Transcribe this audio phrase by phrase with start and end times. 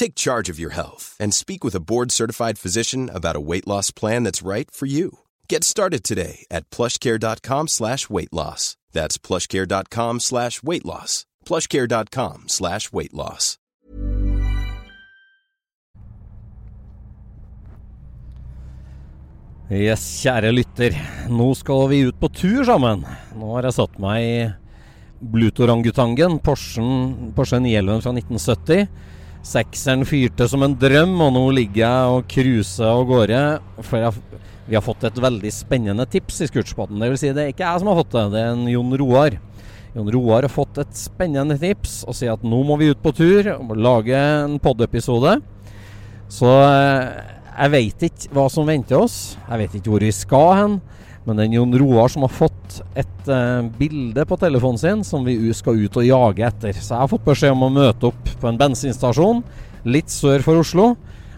[0.00, 3.90] Take charge of your health and speak with a board-certified physician about a weight loss
[3.90, 5.18] plan that's right for you.
[5.46, 8.78] Get started today at plushcare.com slash weight loss.
[8.92, 11.26] That's plushcare.com slash weight loss.
[11.44, 13.58] plushcare.com slash weight loss.
[19.68, 20.96] Yes, kjære lytter.
[21.28, 23.04] Nå skal vi ut på tur sammen.
[23.36, 24.34] Nå har jeg satt meg i
[25.20, 29.18] Blutorangutangen, Porschen, Porsche 911 fra 1970.
[29.46, 33.42] Sekseren fyrte som en drøm, og nå ligger jeg og cruiser av gårde.
[33.86, 37.00] For jeg, vi har fått et veldig spennende tips i Scootspoden.
[37.00, 38.92] Det vil si, det er ikke jeg som har fått det, det er en Jon
[39.00, 39.38] Roar.
[39.96, 43.14] Jon Roar har fått et spennende tips og sier at nå må vi ut på
[43.16, 45.38] tur og lage en pod-episode.
[46.30, 47.08] Så eh,
[47.56, 49.18] jeg vet ikke hva som venter oss.
[49.48, 50.76] Jeg vet ikke hvor vi skal hen.
[51.28, 55.36] Men er Jon Roar som har fått et uh, bilde på telefonen sin som vi
[55.56, 56.72] skal ut og jage etter.
[56.72, 59.42] Så jeg har fått beskjed om å møte opp på en bensinstasjon
[59.84, 60.94] litt sør for Oslo.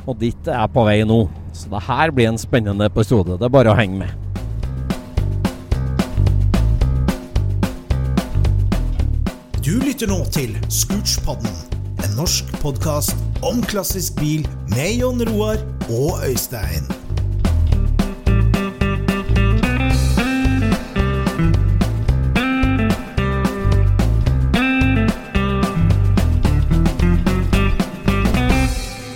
[0.06, 1.24] Og dit er jeg på vei nå.
[1.54, 3.38] Så det her blir en spennende episode.
[3.38, 4.18] Det er bare å henge med.
[9.62, 11.52] Du lytter nå til Scootspodden,
[12.02, 13.14] en norsk podkast
[13.46, 14.42] om klassisk bil
[14.74, 17.01] med Jon Roar og Øystein.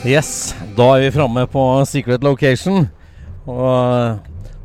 [0.07, 2.85] Yes, da er vi framme på secret location.
[3.51, 3.65] Og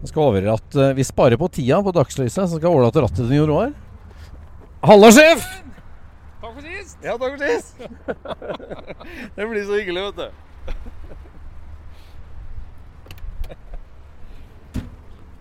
[0.04, 3.02] jeg skal over at eh, vi sparer på tida på dagslyset, så skal jeg overlate
[3.02, 3.72] rattet til Jon Roar.
[4.86, 5.42] Halla, sjef!
[6.44, 7.02] Takk for sist!
[7.02, 7.74] Ja, takk for sist.
[9.40, 10.28] det blir så hyggelig, vet du.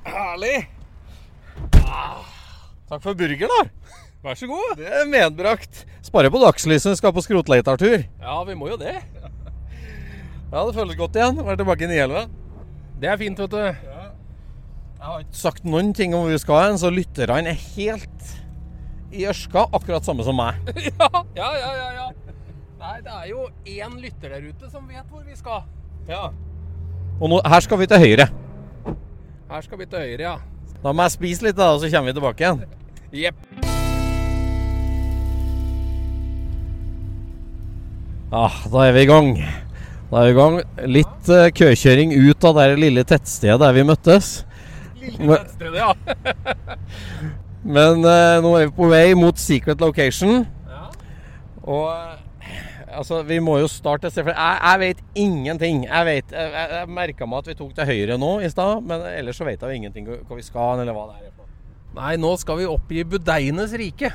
[0.08, 0.58] Herlig.
[1.84, 2.24] Ah,
[2.88, 3.62] takk for burger, da.
[4.24, 4.76] Vær så god.
[4.80, 5.84] Det er medbrakt.
[6.08, 8.00] Sparer på dagslyset, skal på skrotleitartur.
[8.00, 8.96] Ja, vi må jo det.
[10.50, 11.36] Ja, det føles godt igjen.
[11.46, 12.22] Være tilbake i 911.
[13.00, 13.58] Det er fint, vet du.
[15.00, 18.32] Jeg har ikke sagt noen ting om hvor vi skal hen, så lytterne er helt
[19.14, 20.58] i ørska, akkurat samme som meg.
[20.90, 22.34] ja, ja, ja, ja, ja.
[22.80, 25.62] Nei, det er jo én lytter der ute som vet hvor vi skal.
[26.10, 26.28] Ja.
[27.20, 28.28] Og nå, her skal vi til høyre.
[29.50, 30.36] Her skal vi til høyre, ja.
[30.82, 32.62] Da må jeg spise litt, da, og så kommer vi tilbake igjen.
[33.22, 33.40] Jepp.
[38.30, 39.34] Ah, da er vi i gang.
[40.10, 40.56] Da er vi i gang.
[40.90, 44.30] Litt uh, køkjøring ut av det lille tettstedet der vi møttes.
[44.98, 45.92] Lille tettstedet, ja.
[47.76, 50.42] Men uh, nå er vi på vei mot secret location.
[50.66, 50.88] ja.
[51.62, 52.16] Og uh,
[52.90, 54.26] altså, vi må jo starte et sted.
[54.26, 55.84] For jeg, jeg vet ingenting.
[55.86, 58.82] Jeg vet, jeg, jeg, jeg merka meg at vi tok til høyre nå i stad,
[58.82, 61.30] men ellers så vet jeg jo ingenting hvor vi skal, eller hva det er.
[61.94, 64.10] Nei, nå skal vi opp i budeienes rike.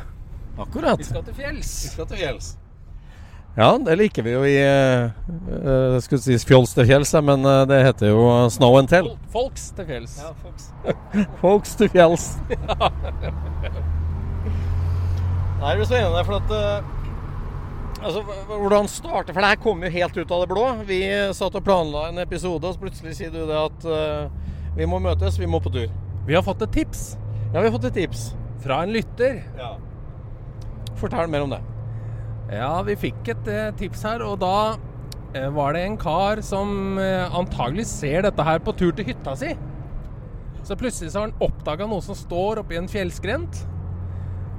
[0.59, 0.99] Akkurat.
[0.99, 1.73] Vi skal til fjells.
[1.87, 2.53] Vi skal til fjells.
[3.55, 5.05] Ja, det liker vi jo i uh,
[5.47, 9.13] uh, Skulle si fjols til fjells, men uh, det heter jo Snow and Tell.
[9.31, 10.17] Folks til fjells.
[10.19, 10.65] Ja, folks.
[11.43, 12.25] Folks til fjells.
[15.55, 16.91] Nei, det blir spennende, for at uh,
[18.05, 18.21] Altså,
[18.51, 19.33] Hvordan starte?
[19.33, 20.65] For det her kom jo helt ut av det blå.
[20.85, 20.99] Vi
[21.33, 24.27] satt og planla en episode, og så plutselig sier du det at uh,
[24.75, 25.87] vi må møtes, vi må på tur.
[26.27, 27.15] Vi har fått et tips
[27.53, 28.33] Ja, vi har fått et tips.
[28.61, 29.39] fra en lytter.
[30.99, 31.61] Fortell mer om det.
[32.51, 34.77] Ja, vi fikk et eh, tips her, og da
[35.33, 39.33] eh, var det en kar som eh, antagelig ser dette her på tur til hytta
[39.39, 39.55] si.
[40.65, 43.65] Så plutselig så har han oppdaga noe som står oppi en fjellskrent.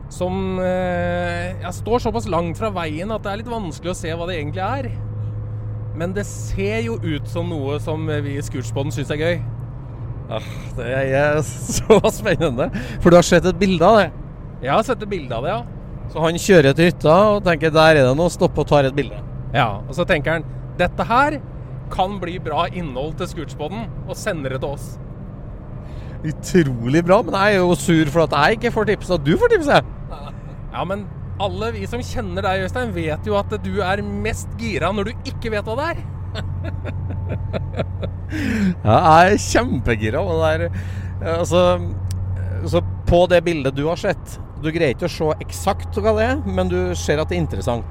[0.06, 4.28] Som ja, står såpass langt fra veien at det er litt vanskelig å se hva
[4.28, 4.86] det egentlig er.
[5.98, 9.40] Men det ser jo ut som noe som vi i Scootspoden syns er gøy.
[10.30, 10.46] Ah,
[10.78, 11.40] det er
[11.80, 12.70] så spennende.
[13.00, 14.06] For du har sett et bilde av det?
[14.62, 15.75] Jeg har sett et bilde av det, ja.
[16.12, 18.96] Så han kjører til hytta og tenker der er det noe, stopper og tar et
[18.96, 19.18] bilde.
[19.54, 20.46] Ja, Og så tenker han
[20.78, 21.38] dette her
[21.92, 24.86] kan bli bra innhold til Scootspoden, og sender det til oss.
[26.26, 29.36] Utrolig bra, men jeg er jo sur for at jeg ikke får tips, og du
[29.38, 29.92] får tipset.
[30.72, 31.06] Ja, men
[31.40, 35.30] alle vi som kjenner deg, Øystein, vet jo at du er mest gira når du
[35.30, 36.04] ikke vet hva det er.
[38.84, 40.80] Ja, jeg er kjempegira på det der.
[41.36, 41.60] Altså,
[42.66, 46.26] så på det bildet du har sett Du greier ikke å se eksakt hva det
[46.30, 47.84] er, men du ser at det er interessant.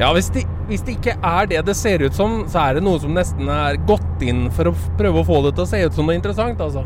[0.00, 2.82] Ja, hvis det, hvis det ikke er det det ser ut som, så er det
[2.86, 5.82] noe som nesten er gått inn for å prøve å få det til å se
[5.84, 6.82] ut som noe interessant, altså.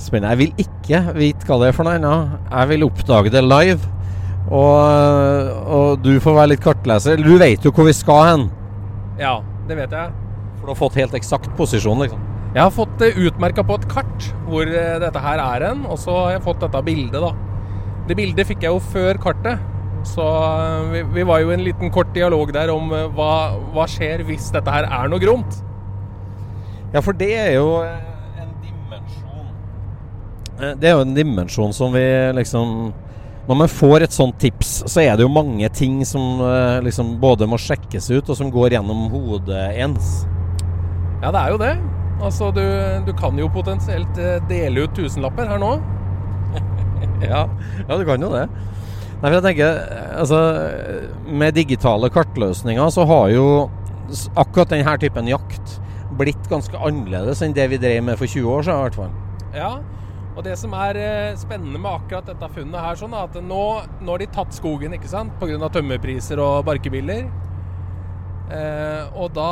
[0.00, 0.32] Spennende.
[0.32, 2.14] Jeg vil ikke vite hva det er for noe ennå.
[2.48, 3.96] Jeg vil oppdage det live.
[4.50, 7.20] Og, og du får være litt kartleser.
[7.22, 8.46] Du vet jo hvor vi skal hen.
[9.20, 9.38] Ja,
[9.68, 10.16] det vet jeg.
[10.58, 12.29] For du har fått helt eksakt posisjon, liksom.
[12.50, 15.98] Jeg har fått det utmerka på et kart hvor eh, dette her er hen, og
[16.02, 17.30] så har jeg fått dette bildet, da.
[18.08, 19.60] Det bildet fikk jeg jo før kartet.
[20.08, 23.54] Så eh, vi, vi var jo i en liten kort dialog der om eh, hva,
[23.70, 25.60] hva skjer hvis dette her er noe gromt.
[26.90, 32.02] Ja, for det er jo en dimensjon Det er jo en dimensjon som vi
[32.34, 32.88] liksom
[33.46, 36.42] Når man får et sånt tips, så er det jo mange ting som
[36.82, 40.26] liksom både må sjekkes ut, og som går gjennom hodet ens.
[41.22, 41.74] Ja, det er jo det.
[42.20, 42.62] Altså, du,
[43.06, 45.78] du kan jo potensielt eh, dele ut tusenlapper her nå.
[47.20, 47.44] Ja,
[47.88, 48.46] ja du kan jo det.
[49.20, 49.80] Nei, for jeg tenker,
[50.16, 50.38] altså
[51.28, 53.46] Med digitale kartløsninger så har jo
[54.40, 55.76] akkurat denne typen jakt
[56.18, 59.12] blitt ganske annerledes enn det vi drev med for 20 år siden, i hvert fall.
[59.54, 59.70] Ja,
[60.34, 63.62] og det som er eh, spennende med akkurat dette funnet her, sånn, er at nå,
[64.00, 65.70] nå har de tatt skogen, ikke sant, pga.
[65.70, 67.28] tømmerpriser og barkebiler.
[68.50, 69.50] Eh, og da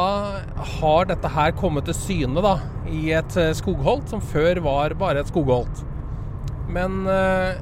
[0.81, 2.57] har dette her kommet til syne da,
[2.91, 5.85] i et eh, skogholt som før var bare et skogholt.
[6.69, 7.61] Men, eh,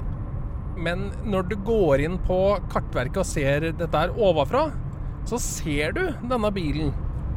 [0.80, 2.40] men når du går inn på
[2.72, 4.70] kartverket og ser dette her ovenfra,
[5.28, 6.94] så ser du denne bilen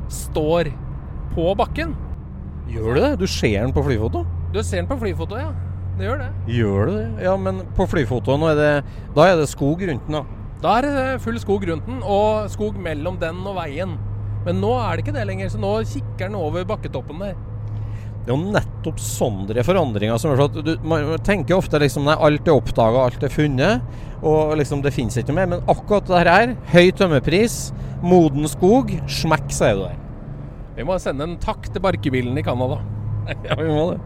[0.10, 0.72] står
[1.36, 1.92] på bakken.
[2.70, 3.14] Gjør du det?
[3.20, 4.24] Du ser den på flyfoto?
[4.54, 5.52] Du ser den på flyfoto, ja.
[6.00, 6.30] Det gjør det.
[6.56, 7.08] Gjør du det?
[7.26, 8.74] Ja, men på flyfotoen er det,
[9.18, 10.39] da er det skog rundt den, da.
[10.60, 13.94] Da er det full skog rundt den, og skog mellom den og veien.
[14.46, 17.38] Men nå er det ikke det lenger, så nå kikker den over bakketoppen der.
[18.26, 22.18] Det er jo nettopp sånne forandringer som gjør at du, Man tenker ofte liksom nei,
[22.20, 23.86] alt er oppdaga, alt er funnet,
[24.20, 25.48] og liksom det finnes ikke mer.
[25.50, 27.58] Men akkurat det her, høy tømmerpris,
[28.04, 29.98] moden skog, smekk, så er du der.
[30.76, 32.82] Vi må sende en takk til barkebilen i Canada.
[33.46, 34.00] Ja, vi må det.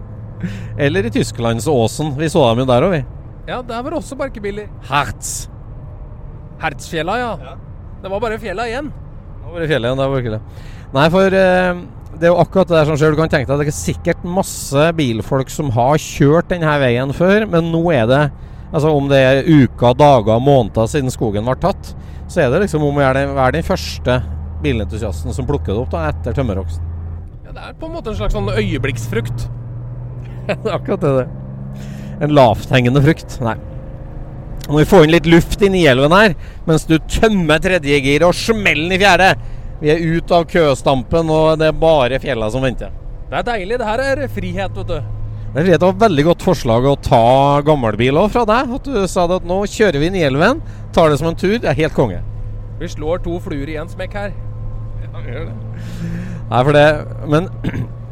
[0.84, 2.10] Eller i Tysklandsåsen.
[2.18, 3.04] Vi så dem jo der òg, vi.
[3.48, 4.68] Ja, der var det også barkebiler.
[4.90, 5.46] Hertz.
[6.64, 7.58] Hertzfjella, ja.
[8.04, 8.88] Det var bare fjella igjen.
[8.94, 10.00] Det var bare fjellet igjen.
[10.00, 10.70] det var ikke det.
[10.94, 11.82] Nei, for eh,
[12.20, 13.14] det er jo akkurat det der som skjer.
[13.14, 17.14] Du kan tenke deg at det er sikkert masse bilfolk som har kjørt denne veien
[17.16, 18.24] før, men nå er det
[18.74, 21.92] Altså om det er uker, dager, måneder siden skogen ble tatt,
[22.26, 24.16] så er det liksom om å være den første
[24.64, 26.88] bilentusiasten som plukker det opp da, etter tømmerhogsten.
[27.46, 29.46] Ja, det er på en måte en slags sånn øyeblikksfrukt.
[30.80, 31.14] akkurat det.
[31.20, 31.86] det.
[32.26, 33.38] En lavthengende frukt.
[33.46, 33.60] Nei.
[34.70, 36.36] Må vi få inn litt luft inn i elven her,
[36.68, 39.34] mens du tømmer tredje gir og smeller den i fjerde.
[39.82, 42.94] Vi er ute av køstampen, og det er bare fjella som venter.
[43.28, 43.80] Det er deilig.
[43.82, 45.00] Det her er frihet, vet du.
[45.54, 48.72] Det er et veldig godt forslag å ta gammelbil òg fra deg.
[48.78, 50.64] At du sa det at nå kjører vi inn i elven,
[50.96, 51.58] tar det som en tur.
[51.60, 52.22] Det er helt konge.
[52.80, 54.32] Vi slår to fluer i én smekk her.
[55.04, 55.58] Ja, vi gjør det.
[56.50, 56.88] Nei, for det
[57.30, 57.52] Men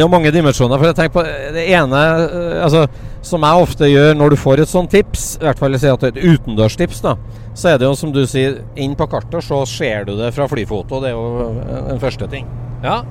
[0.00, 0.80] det er jo mange dimensjoner.
[0.80, 2.86] For jeg tenker på det ene eh, altså,
[3.26, 6.06] Som jeg ofte gjør når du får et sånt tips, i hvert fall sier at
[6.08, 7.12] et utendørstips, da,
[7.52, 10.46] så er det jo som du sier, inn på kartet så ser du det fra
[10.48, 11.02] flyfoto.
[11.04, 12.48] Det er jo eh, en første ting.
[12.80, 13.02] Ja.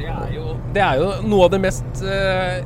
[0.00, 2.64] Det er jo, det er jo noe av det mest eh,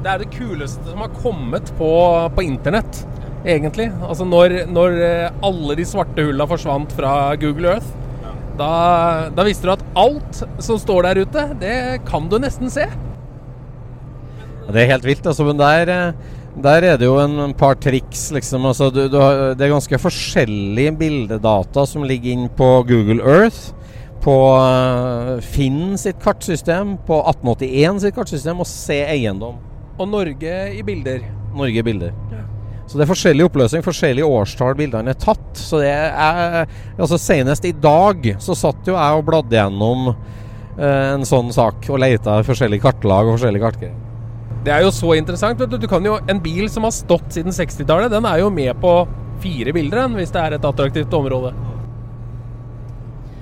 [0.00, 1.90] Det er det kuleste som har kommet på,
[2.32, 3.02] på internett,
[3.44, 3.90] egentlig.
[4.08, 7.12] Altså når, når eh, alle de svarte hulla forsvant fra
[7.44, 7.92] Google Earth,
[8.58, 11.76] da, da visste du at alt som står der ute, det
[12.08, 12.86] kan du nesten se.
[14.64, 15.46] Det er helt vilt, altså.
[15.46, 16.14] Men der,
[16.64, 18.66] der er det jo en, en par triks, liksom.
[18.70, 23.74] Altså, du, du har, det er ganske forskjellige bildedata som ligger inn på Google Earth.
[24.24, 29.60] På eh, Finn sitt kartsystem, på 1881 sitt kartsystem, og Se eiendom.
[29.98, 31.26] Og Norge i bilder.
[31.54, 32.16] Norge i bilder.
[32.94, 35.48] Så det er forskjellig oppløsning, forskjellige årstall bildene er tatt.
[35.58, 36.60] Så det er
[36.94, 41.88] Altså senest i dag så satt jo jeg og bladde gjennom eh, en sånn sak
[41.90, 43.96] og leita i forskjellige kartlag og forskjellige kartgreier.
[44.62, 45.58] Det er jo så interessant.
[45.58, 48.78] Du, du kan jo, En bil som har stått siden 60-tallet, den er jo med
[48.78, 48.92] på
[49.42, 51.50] fire bilder enn hvis det er et attraktivt område.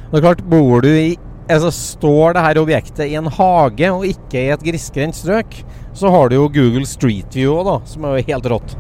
[0.06, 1.10] Det er klart, bor du i
[1.52, 5.58] altså Står det her objektet i en hage og ikke i et grisgrendt strøk,
[5.92, 8.74] så har du jo Google Street View òg, da, som er jo helt rått.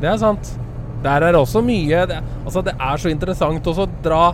[0.00, 0.52] Det er sant.
[1.04, 4.24] Der er også mye det, Altså, det er så interessant også å dra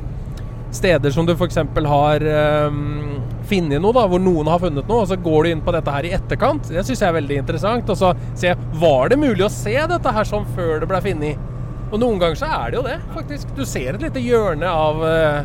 [0.72, 1.58] steder som du f.eks.
[1.84, 2.24] har
[2.70, 5.74] um, funnet noe, da, hvor noen har funnet noe, og så går du inn på
[5.74, 6.70] dette her i etterkant.
[6.72, 7.92] Det syns jeg er veldig interessant.
[7.92, 11.48] Og så se Var det mulig å se dette her sånn før det ble funnet?
[11.92, 13.52] Og noen ganger så er det jo det, faktisk.
[13.58, 15.44] Du ser et lite hjørne av uh,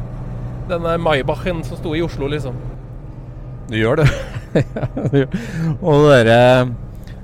[0.71, 2.55] denne Maybachen som sto i Oslo, liksom.
[3.67, 4.09] Du gjør det.
[5.87, 6.39] og dere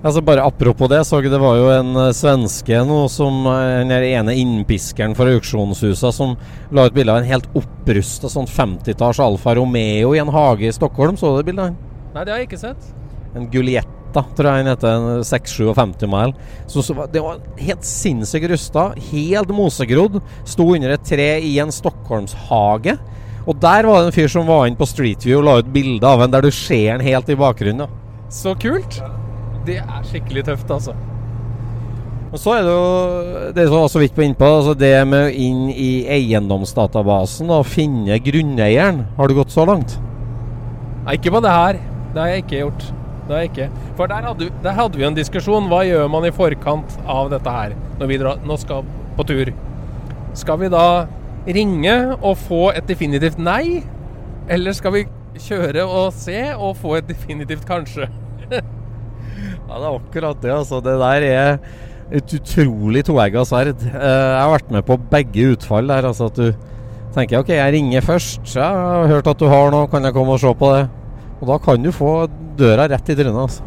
[0.04, 4.04] Altså Bare apropos det, så det var jo en uh, svenske nå som uh, den
[4.04, 6.36] ene innpiskeren fra auksjonshusa som
[6.76, 10.74] la ut bilde av en helt opprusta sånn 50-talls Alfa Romeo i en hage i
[10.76, 11.16] Stockholm.
[11.16, 11.80] Så du det bildet?
[12.12, 12.92] Nei, det har jeg ikke sett.
[13.32, 15.24] En Gulietta, tror jeg den heter.
[15.32, 16.52] 657 mile.
[16.68, 18.90] Så, så, det var helt sinnssykt rusta.
[19.08, 20.20] Helt mosegrodd.
[20.44, 23.00] Sto under et tre i en stockholmshage.
[23.48, 25.72] Og der var det en fyr som var inne på Street View og la ut
[25.72, 27.88] bilde av en der du ser den helt i bakgrunnen.
[27.88, 28.32] Ja.
[28.34, 29.00] Så kult.
[29.68, 30.96] Det er skikkelig tøft, altså.
[32.34, 35.28] Og så er det jo det som var så vidt på innpå, altså det med
[35.28, 39.04] å inn i eiendomsdatabasen og finne grunneieren.
[39.20, 40.00] Har du gått så langt?
[41.06, 41.80] Nei, ikke på det her.
[42.16, 42.88] Det har jeg ikke gjort.
[43.28, 43.70] Det har jeg ikke.
[44.00, 45.70] For der hadde, der hadde vi en diskusjon.
[45.70, 49.54] Hva gjør man i forkant av dette her, når vi drar, nå skal på tur?
[50.34, 50.88] Skal vi da
[51.46, 53.84] ringe og få et definitivt nei?
[54.50, 55.06] Eller skal vi
[55.38, 58.10] kjøre og se og få et definitivt kanskje?
[59.70, 60.52] Ja, det er akkurat det.
[60.54, 60.82] altså.
[60.84, 61.58] Det der er
[62.14, 63.82] et utrolig toegga sverd.
[63.88, 66.10] Eh, jeg har vært med på begge utfall der.
[66.12, 66.52] altså at du
[67.16, 68.42] tenker OK, jeg ringer først.
[68.56, 70.84] Jeg har hørt at du har noe, kan jeg komme og se på det?
[71.42, 72.14] Og da kan du få
[72.58, 73.40] døra rett i trynet.
[73.48, 73.64] altså.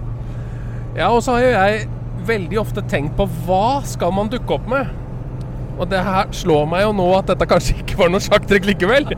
[0.97, 1.88] Ja, og så har jo jeg
[2.26, 4.88] veldig ofte tenkt på hva skal man dukke opp med?
[5.76, 9.11] Og det her slår meg jo nå at dette kanskje ikke var noe sjakktrekk likevel.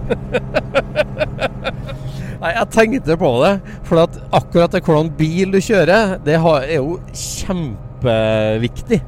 [2.39, 3.53] Nei, jeg tenkte på det.
[3.89, 9.01] For at akkurat det hvordan bil du kjører, det er jo kjempeviktig.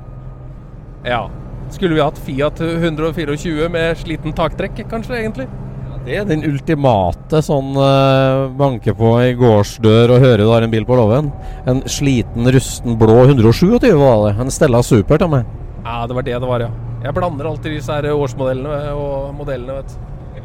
[1.06, 1.28] Ja.
[1.70, 5.46] Skulle vi hatt Fiat 124 med sliten taktrekk, kanskje, egentlig?
[5.46, 10.66] Ja, Det er den ultimate sånn uh, banke på i gårdsdør og høre du har
[10.66, 11.30] en bil på låven.
[11.70, 14.34] En sliten, rusten blå 127 var det.
[14.42, 15.46] En Stella Super til meg.
[15.84, 16.72] Ja, det var det det var, ja.
[17.04, 20.42] Jeg blander alltid disse her årsmodellene og modellene, vet du.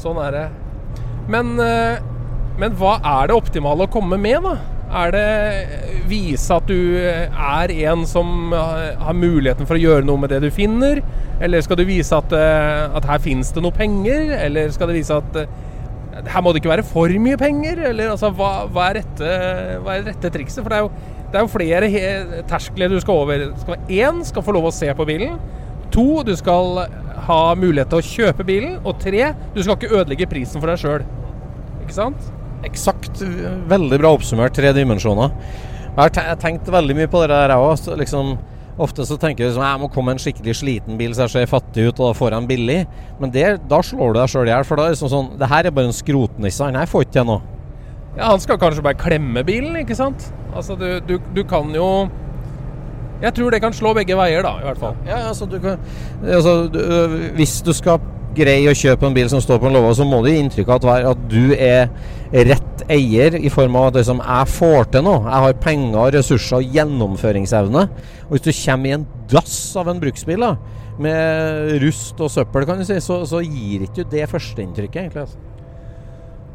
[0.00, 0.44] Sånn er det.
[1.30, 2.02] Men, eh,
[2.60, 4.56] men hva er det optimale å komme med, da?
[4.90, 10.32] Er det vise at du er en som har muligheten for å gjøre noe med
[10.34, 10.98] det du finner?
[11.40, 14.34] Eller skal du vise at, eh, at her finnes det noe penger?
[14.40, 17.84] Eller skal det vise at eh, her må det ikke være for mye penger?
[17.92, 19.30] Eller altså, hva, hva, er, rette,
[19.84, 20.64] hva er rette trikset?
[20.64, 20.90] For det er jo,
[21.30, 23.46] det er jo flere terskler du skal over.
[23.62, 25.38] Skal Én skal få lov å se på bilen.
[25.94, 26.84] To, du skal
[27.26, 28.76] ha mulighet til å kjøpe bilen.
[28.84, 31.06] Og tre, du skal ikke ødelegge prisen for deg sjøl.
[31.82, 32.30] Ikke sant?
[32.66, 33.22] Eksakt.
[33.70, 34.54] Veldig bra oppsummert.
[34.56, 35.34] Tre dimensjoner.
[35.90, 37.88] Jeg har tenkt veldig mye på det der, jeg òg.
[38.00, 38.34] Liksom,
[38.80, 41.50] ofte så tenker jeg liksom, jeg må komme en skikkelig sliten bil så jeg ser
[41.50, 42.80] fattig ut, og da får jeg en billig.
[43.20, 44.66] Men det, da slår du deg sjøl i hjel.
[44.68, 46.66] For da er det liksom sånn Det her er bare en skrotnisse.
[46.66, 47.56] Han her får ikke til noe.
[48.16, 50.30] Ja, han skal kanskje bare klemme bilen, ikke sant?
[50.54, 51.86] Altså, du, du, du kan jo
[53.20, 54.96] jeg tror det kan slå begge veier, da, i hvert fall.
[55.08, 55.82] Ja, altså, du kan,
[56.24, 56.80] altså du,
[57.36, 58.00] Hvis du skal
[58.36, 60.72] greie å kjøpe en bil som står på en låve, så må det gi inntrykk
[60.76, 61.90] av at, du er
[62.30, 65.24] rett eier, i form av at liksom, jeg får til noe.
[65.26, 67.86] Jeg har penger, ressurser og gjennomføringsevne.
[68.28, 70.54] Og hvis du kommer i en dass av en bruksbil da,
[71.00, 75.26] med rust og søppel, kan du si, så, så gir ikke du det førsteinntrykket, egentlig.
[75.26, 75.49] altså.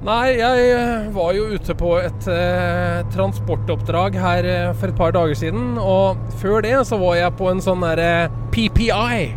[0.03, 5.37] Nei, jeg var jo ute på et eh, transportoppdrag her eh, for et par dager
[5.39, 5.77] siden.
[5.79, 9.31] Og før det så var jeg på en sånn derre eh, PPI.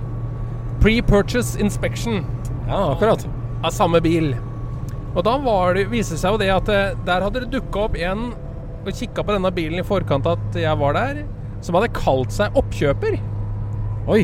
[0.83, 2.25] Pre-Purchase Inspection.
[2.67, 3.25] Ja, akkurat.
[3.63, 4.35] Av samme bil.
[5.15, 7.87] Og da var det, viste det seg jo det at eh, der hadde det dukka
[7.87, 8.29] opp en
[8.89, 11.23] og kikka på denne bilen i forkant at jeg var der,
[11.65, 13.19] som hadde kalt seg oppkjøper.
[14.09, 14.23] Oi,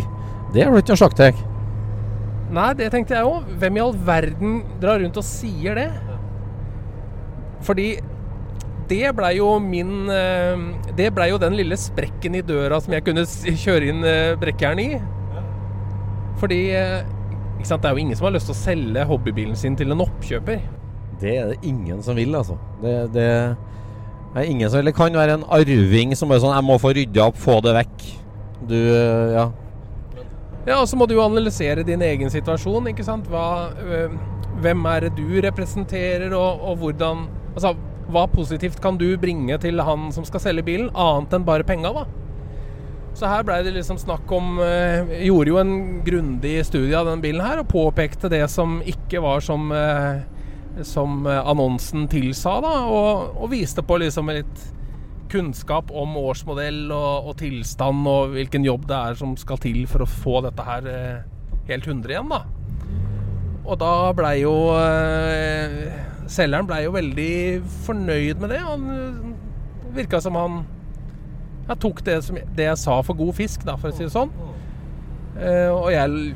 [0.54, 1.40] det er vel ikke noe sjakktrekk?
[2.54, 3.48] Nei, det tenkte jeg òg.
[3.60, 5.88] Hvem i all verden drar rundt og sier det?
[7.64, 7.88] Fordi
[8.88, 10.64] det blei jo min eh,
[10.96, 13.24] Det blei jo den lille sprekken i døra som jeg kunne
[13.64, 14.88] kjøre inn eh, brekkjern i.
[16.40, 16.60] Fordi
[17.64, 19.94] ikke sant, det er jo ingen som har lyst til å selge hobbybilen sin til
[19.94, 20.58] en oppkjøper.
[21.22, 22.58] Det er det ingen som vil, altså.
[22.82, 24.90] Det, det er ingen som vil.
[24.90, 27.72] Det kan være en arving som bare sånn 'Jeg må få rydda opp, få det
[27.78, 28.04] vekk'.
[28.68, 28.76] Du,
[29.32, 29.46] ja.
[30.66, 33.28] Ja, og så må du jo analysere din egen situasjon, ikke sant.
[33.28, 33.70] Hva,
[34.60, 37.74] hvem er det du representerer, og, og hvordan Altså,
[38.12, 41.94] hva positivt kan du bringe til han som skal selge bilen, annet enn bare penga,
[41.94, 42.04] da?
[43.14, 47.22] Så her blei det liksom snakk om eh, Gjorde jo en grundig studie av den
[47.22, 50.24] bilen her, og påpekte det som ikke var som eh,
[50.82, 54.64] som annonsen tilsa, da, og, og viste på liksom litt
[55.34, 60.04] kunnskap om årsmodell og, og, tilstand og hvilken jobb det er som skal til for
[60.04, 61.22] å få dette her eh,
[61.70, 62.42] helt 100 igjen, da.
[63.64, 65.88] Og da blei jo eh,
[66.30, 67.34] Selgeren blei jo veldig
[67.84, 68.62] fornøyd med det.
[68.64, 70.62] Han eh, virka som han
[71.64, 74.12] jeg tok det, som, det jeg sa for god fisk, da, for å si det
[74.12, 74.32] sånn.
[75.40, 76.34] Eh, og jeg,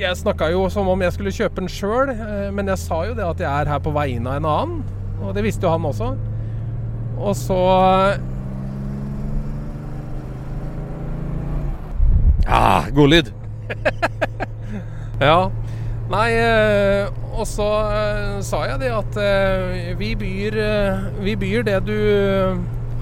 [0.00, 3.14] jeg snakka jo som om jeg skulle kjøpe den sjøl, eh, men jeg sa jo
[3.14, 4.82] det at jeg er her på vegne av en annen.
[5.20, 6.10] Og det visste jo han også.
[7.20, 7.60] Og så
[12.50, 13.28] Ja, god lyd.
[15.30, 15.50] ja.
[16.10, 17.06] Nei, eh,
[17.38, 20.56] og så eh, sa jeg det at eh, vi byr,
[21.22, 21.98] vi byr det du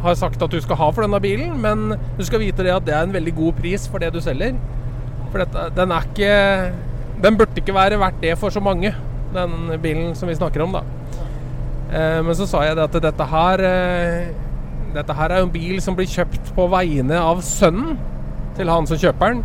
[0.02, 2.84] har sagt at du skal ha for denne bilen, men du skal vite det at
[2.84, 4.60] det er en veldig god pris for det du selger.
[5.32, 6.36] For dette, den er ikke
[7.18, 8.92] Den burde ikke være verdt det for så mange,
[9.34, 10.84] den bilen som vi snakker om, da.
[12.22, 13.62] Men så sa jeg det at dette her
[14.94, 17.98] Dette her er en bil som blir kjøpt på vegne av sønnen
[18.56, 19.42] til han som kjøper den.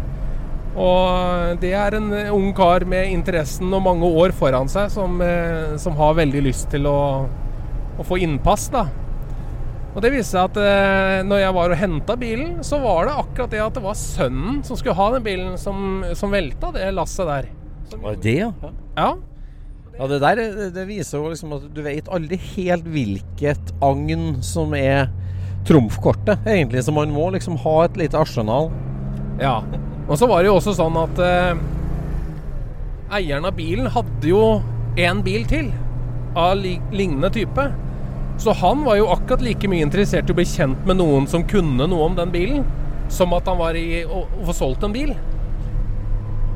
[0.74, 5.76] Og det er en ung kar med interessen og mange år foran seg som, eh,
[5.82, 7.00] som har veldig lyst til å,
[8.00, 8.88] å, få innpass, da.
[9.94, 13.20] Og det viste seg at eh, når jeg var og henta bilen, så var det
[13.22, 16.90] akkurat det at det var sønnen som skulle ha den bilen, som, som velta det
[16.98, 17.52] lasset der.
[17.94, 18.74] Var det det, ja?
[18.98, 19.12] Ja.
[19.94, 20.40] Ja, det der
[20.74, 25.12] det viser jo liksom at du vet aldri helt hvilket agn som er
[25.70, 26.82] trumfkortet, egentlig.
[26.82, 28.72] Så man må liksom ha et lite arsenal.
[29.38, 29.60] Ja.
[30.08, 31.64] Og så var det jo også sånn at eh,
[33.20, 34.44] eieren av bilen hadde jo
[35.00, 35.72] én bil til
[36.36, 37.68] av lignende type.
[38.42, 41.46] Så han var jo akkurat like mye interessert i å bli kjent med noen som
[41.48, 42.66] kunne noe om den bilen,
[43.14, 45.14] som at han var i å, å få solgt en bil.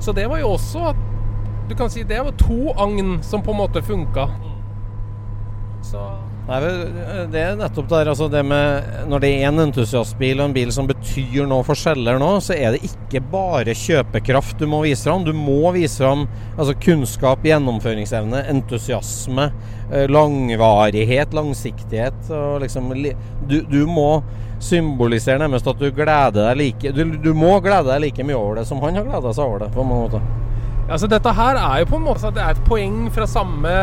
[0.02, 0.92] Så det var jo også
[1.68, 4.28] Du kan si det var to agn som på en måte funka.
[5.84, 6.00] Så
[6.48, 6.60] Nei,
[7.28, 10.72] Det er nettopp der, altså det med Når det er en entusiastbil og en bil
[10.72, 15.04] som betyr noe for selger nå, så er det ikke bare kjøpekraft du må vise
[15.08, 15.26] fram.
[15.28, 16.24] Du må vise fram
[16.56, 19.50] altså kunnskap, gjennomføringsevne, entusiasme,
[19.92, 22.32] eh, langvarighet, langsiktighet.
[22.32, 22.94] Og liksom,
[23.48, 24.24] du, du må
[24.64, 28.62] symbolisere nærmest at du gleder deg like du, du, må glede deg like mye over
[28.62, 29.74] det som han har gleda seg over det.
[29.76, 30.24] på en måte.
[30.88, 33.78] Altså, dette her er jo på en måte at det er et poeng fra samme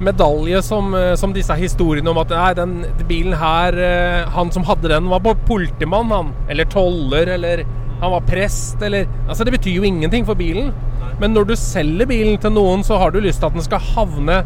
[0.00, 2.74] medalje som, eh, som, disse historiene om at nei, den
[3.08, 6.32] bilen her eh, Han som hadde den, var politimann, han.
[6.48, 7.64] Eller toller, eller
[8.00, 10.72] han var prest, eller Altså, det betyr jo ingenting for bilen.
[11.20, 13.90] Men når du selger bilen til noen, så har du lyst til at den skal
[13.92, 14.42] havne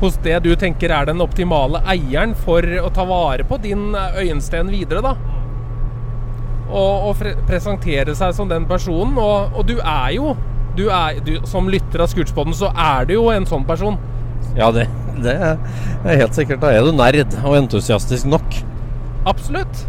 [0.00, 4.70] hos det du tenker er den optimale eieren for å ta vare på din øyensten
[4.70, 5.14] videre, da.
[6.68, 9.16] Og, og presentere seg som den personen.
[9.18, 10.36] Og, og du er jo
[10.78, 13.98] du er, du, Som lytter av Scootspoden, så er du jo en sånn person.
[14.58, 14.88] Ja, det,
[15.22, 16.60] det er helt sikkert.
[16.62, 18.60] Da er du nerd og entusiastisk nok.
[19.28, 19.84] Absolutt.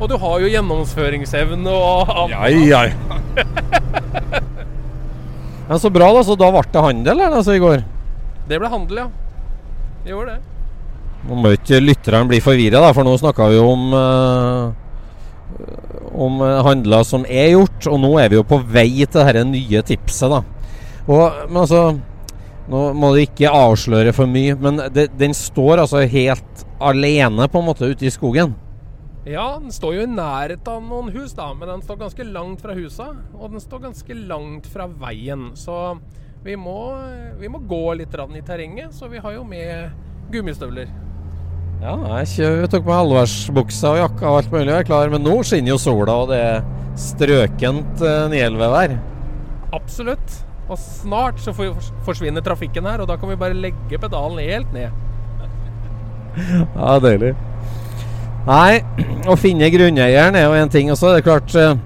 [0.00, 2.34] Og du har jo gjennomføringsevne og alt.
[2.34, 2.82] Ja, ja.
[5.68, 6.24] ja, så bra, da.
[6.26, 7.84] Så da ble det handel altså, i går?
[8.50, 9.08] Det ble handel, ja.
[10.04, 10.40] Det gjorde det.
[11.24, 14.64] Nå må ikke lytterne bli forvirra, for nå snakka vi om eh,
[16.14, 19.82] om handler som er gjort, og nå er vi jo på vei til dette nye
[19.86, 20.30] tipset.
[20.30, 20.42] da.
[21.06, 21.80] Og, men altså
[22.70, 27.60] nå må du ikke avsløre for mye, men det, den står altså helt alene på
[27.60, 28.54] en måte ute i skogen?
[29.24, 32.60] Ja, den står jo i nærheten av noen hus, da, men den står ganske langt
[32.60, 33.06] fra husa.
[33.38, 35.46] Og den står ganske langt fra veien.
[35.56, 35.96] Så
[36.44, 36.76] vi må,
[37.40, 39.88] vi må gå litt i terrenget, så vi har jo med
[40.32, 40.92] gummistøvler.
[41.84, 45.38] Ja, jeg tok på halvværsbuksa og jakka og alt mulig og er klar, men nå
[45.44, 46.62] skinner jo sola, og det er
[47.00, 48.94] strøkent uh, nielvevær.
[49.74, 50.36] Absolutt.
[50.64, 55.00] Og snart så forsvinner trafikken her, og da kan vi bare legge pedalen helt ned.
[56.74, 57.34] Ja, deilig.
[58.44, 58.80] Nei,
[59.30, 60.90] å finne grunneieren er jo en ting.
[60.92, 61.12] også.
[61.14, 61.76] Det er klart eh,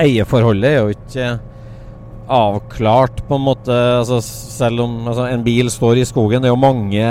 [0.00, 1.26] Eierforholdet er jo ikke
[2.34, 3.76] avklart, på en måte.
[4.00, 6.42] Altså, selv om altså, en bil står i skogen.
[6.42, 7.04] Det er jo mange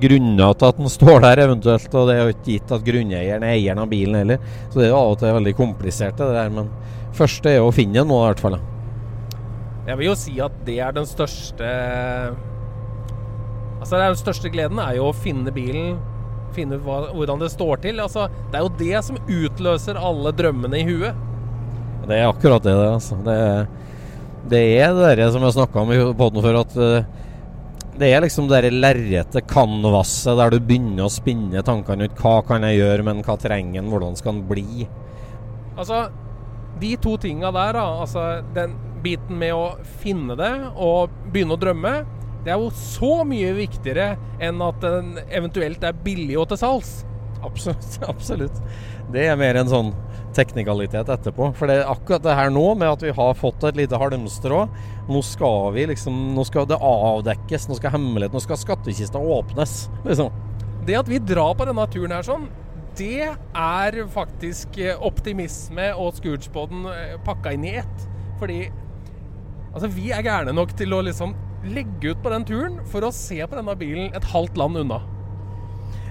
[0.00, 1.90] grunner til at den står der, eventuelt.
[1.92, 4.40] Og det er jo ikke gitt at grunneieren er eieren av bilen heller.
[4.70, 6.56] Så det er jo av og til veldig komplisert, det der.
[6.60, 6.72] Men
[7.18, 8.58] første er jo å finne nå, i hvert fall.
[9.86, 11.70] Jeg vil jo si at det er den største
[13.76, 15.98] Altså Den største gleden er jo å finne bilen,
[16.56, 18.00] finne hva, hvordan det står til.
[18.02, 21.20] Altså, det er jo det som utløser alle drømmene i huet.
[22.06, 22.88] Det er akkurat det, det.
[22.96, 23.18] Altså.
[23.26, 23.36] Det,
[24.50, 27.28] det er det som jeg snakka om i poden før, at uh,
[28.00, 32.18] det er liksom det lerretet, kanvaset, der du begynner å spinne tankene ut.
[32.18, 34.88] Hva kan jeg gjøre, men hva trenger en, hvordan skal den bli?
[35.76, 36.06] Altså,
[36.80, 38.74] de to tinga der, da, altså den
[39.06, 41.96] biten med å finne det og begynne å drømme,
[42.46, 46.98] det er jo så mye viktigere enn at den eventuelt er billig og til salgs.
[47.46, 47.96] Absolutt.
[48.12, 48.60] absolutt.
[49.10, 49.94] Det er mer en sånn
[50.36, 51.50] teknikalitet etterpå.
[51.56, 54.66] For det er akkurat det her nå, med at vi har fått et lite halmstrå.
[55.08, 59.76] Nå skal vi liksom Nå skal det avdekkes, nå skal hemmeligheten, nå skal skattkista åpnes.
[60.06, 60.30] Liksom.
[60.86, 62.46] Det at vi drar på denne turen her sånn,
[62.96, 68.06] det er faktisk optimisme og Scootsboden eh, pakka inn i ett.
[68.40, 68.60] Fordi
[69.76, 71.36] altså, vi er gærne nok til å liksom
[71.66, 75.00] legge ut på den turen for å se på denne bilen et halvt land unna.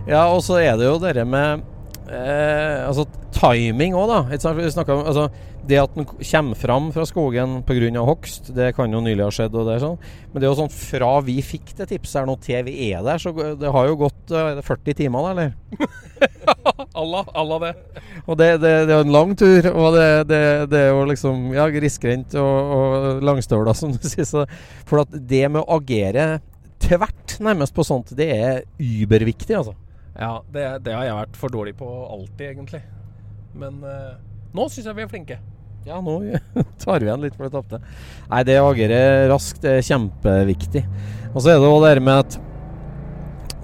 [0.05, 1.63] Ja, og så er det jo dere med
[2.11, 4.19] eh, altså timing òg, da.
[4.53, 5.29] Om, altså,
[5.67, 8.03] det at den kommer fram fra skogen pga.
[8.05, 9.55] hogst, det kan jo nylig ha skjedd.
[9.55, 9.97] Og det er sånn.
[10.31, 13.03] Men det er jo sånn fra vi fikk det tipset her nå til vi er
[13.05, 15.53] der, så det har jo gått er 40 timer, da, eller?
[17.01, 17.73] Allah, Allah det.
[18.25, 20.09] Og det, det, det, er en lang tur, og det,
[20.71, 24.27] det er jo liksom ja, grisgrendt og, og langstøvler, som du sier.
[24.27, 24.45] Så,
[24.87, 26.39] for at det med å agere
[26.85, 29.75] tvert nærmest på sånt, det er überviktig, altså.
[30.15, 32.81] Ja, det, det, har jeg vært for dårlig på alltid, egentlig.
[33.55, 34.15] Men uh,
[34.55, 35.39] nå syns jeg vi er flinke.
[35.85, 36.17] Ja, nå
[36.81, 37.77] tar vi igjen litt for det tapte.
[38.31, 38.97] Nei, det å agere
[39.29, 40.81] raskt det er kjempeviktig.
[41.35, 42.41] Og så er det òg det med at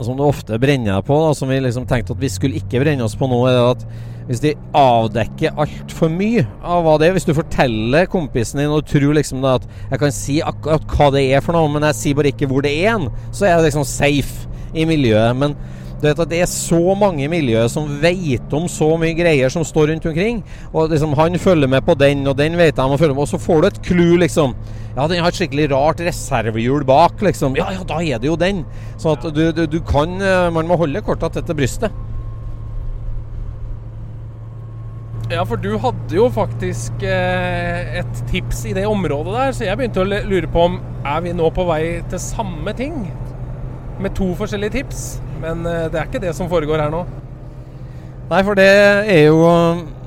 [0.01, 3.05] Som det ofte brenner på, da, som vi liksom tenkte at vi skulle ikke brenne
[3.05, 3.83] oss på nå, er det at
[4.27, 8.85] hvis de avdekker altfor mye av hva det er Hvis du forteller kompisen din og
[8.89, 12.17] tror liksom at jeg kan si akkurat hva det er for noe, men jeg sier
[12.17, 15.37] bare ikke hvor det er en, så er jeg liksom safe i miljøet.
[15.41, 15.57] Men
[16.01, 19.65] du vet at Det er så mange miljøer som vet om så mye greier som
[19.67, 20.41] står rundt omkring.
[20.73, 23.29] Og liksom Han følger med på den, og den vet han, og, følger med, og
[23.29, 24.55] så får du et clou, liksom.
[24.95, 27.55] Ja, den har et skikkelig rart reservehjul bak, liksom.
[27.55, 28.65] Ja, ja, da er det jo den.
[28.97, 31.93] Så at du, du, du kan eh, Man må holde korta tett til brystet.
[35.31, 39.79] Ja, for du hadde jo faktisk eh, et tips i det området der, så jeg
[39.79, 43.05] begynte å lure på om er vi nå på vei til samme ting?
[44.01, 45.01] Med to forskjellige tips?
[45.41, 47.03] Men eh, det er ikke det som foregår her nå.
[48.31, 48.69] Nei, for det
[49.11, 49.41] er jo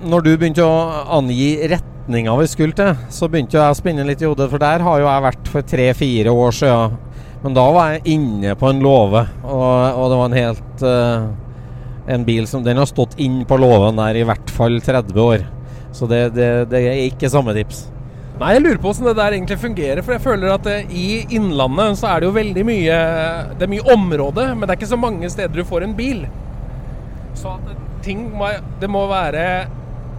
[0.08, 4.22] Når du begynte å angi retninga vi skulle til, så begynte jeg å spinne litt
[4.24, 6.98] i hodet, for der har jo jeg vært for tre-fire år siden.
[7.44, 12.12] Men da var jeg inne på en låve, og, og, det var en helt uh,
[12.14, 15.44] En bil som Den har stått inn på låven der i hvert fall 30 år.
[15.96, 17.86] Så det, det, det er ikke samme tips.
[18.34, 20.02] Nei, jeg lurer på hvordan det der egentlig fungerer.
[20.02, 22.96] For jeg føler at det, eh, i Innlandet så er det jo veldig mye
[23.54, 26.24] Det er mye område, men det er ikke så mange steder du får en bil.
[27.38, 27.70] Så at
[28.02, 29.68] ting må, Det må være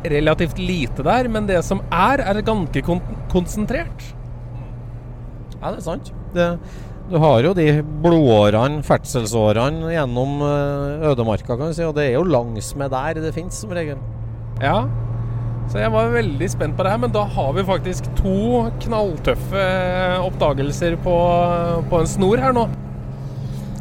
[0.06, 3.02] relativt lite der, men det som er, er ganske kon
[3.32, 4.04] konsentrert.
[5.60, 6.12] Ja, det er sant.
[6.36, 6.46] Det,
[7.10, 11.84] du har jo de blodårene, ferdselsårene gjennom eh, ødemarka, kan du si.
[11.86, 13.98] Og det er jo langsmed der det finnes, som regel.
[14.62, 14.86] Ja,
[15.72, 19.64] så jeg var veldig spent på det her, men da har vi faktisk to knalltøffe
[20.24, 21.16] oppdagelser på,
[21.90, 22.68] på en snor her nå.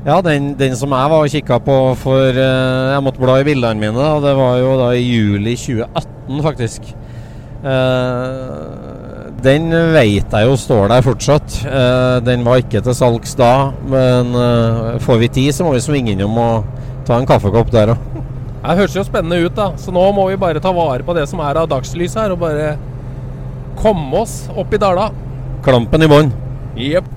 [0.05, 3.47] Ja, den, den som jeg var og kikka på for uh, Jeg måtte bla i
[3.47, 3.97] bildene mine.
[3.97, 6.90] og Det var jo da i juli 2018, faktisk.
[7.64, 11.57] Uh, den veit jeg jo står der fortsatt.
[12.25, 14.33] Den var ikke til salgs da, men
[15.05, 16.64] får vi tid, så må vi svinge innom og
[17.05, 18.13] ta en kaffekopp der òg.
[18.64, 19.66] Det høres jo spennende ut, da.
[19.77, 22.40] Så nå må vi bare ta vare på det som er av dagslys her, og
[22.40, 22.70] bare
[23.77, 25.11] komme oss opp i dala.
[25.64, 26.33] Klampen i bånn.
[26.81, 27.11] Jepp.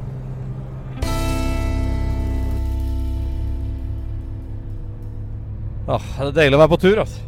[5.88, 7.24] Ah, det er deilig å være på tur, altså.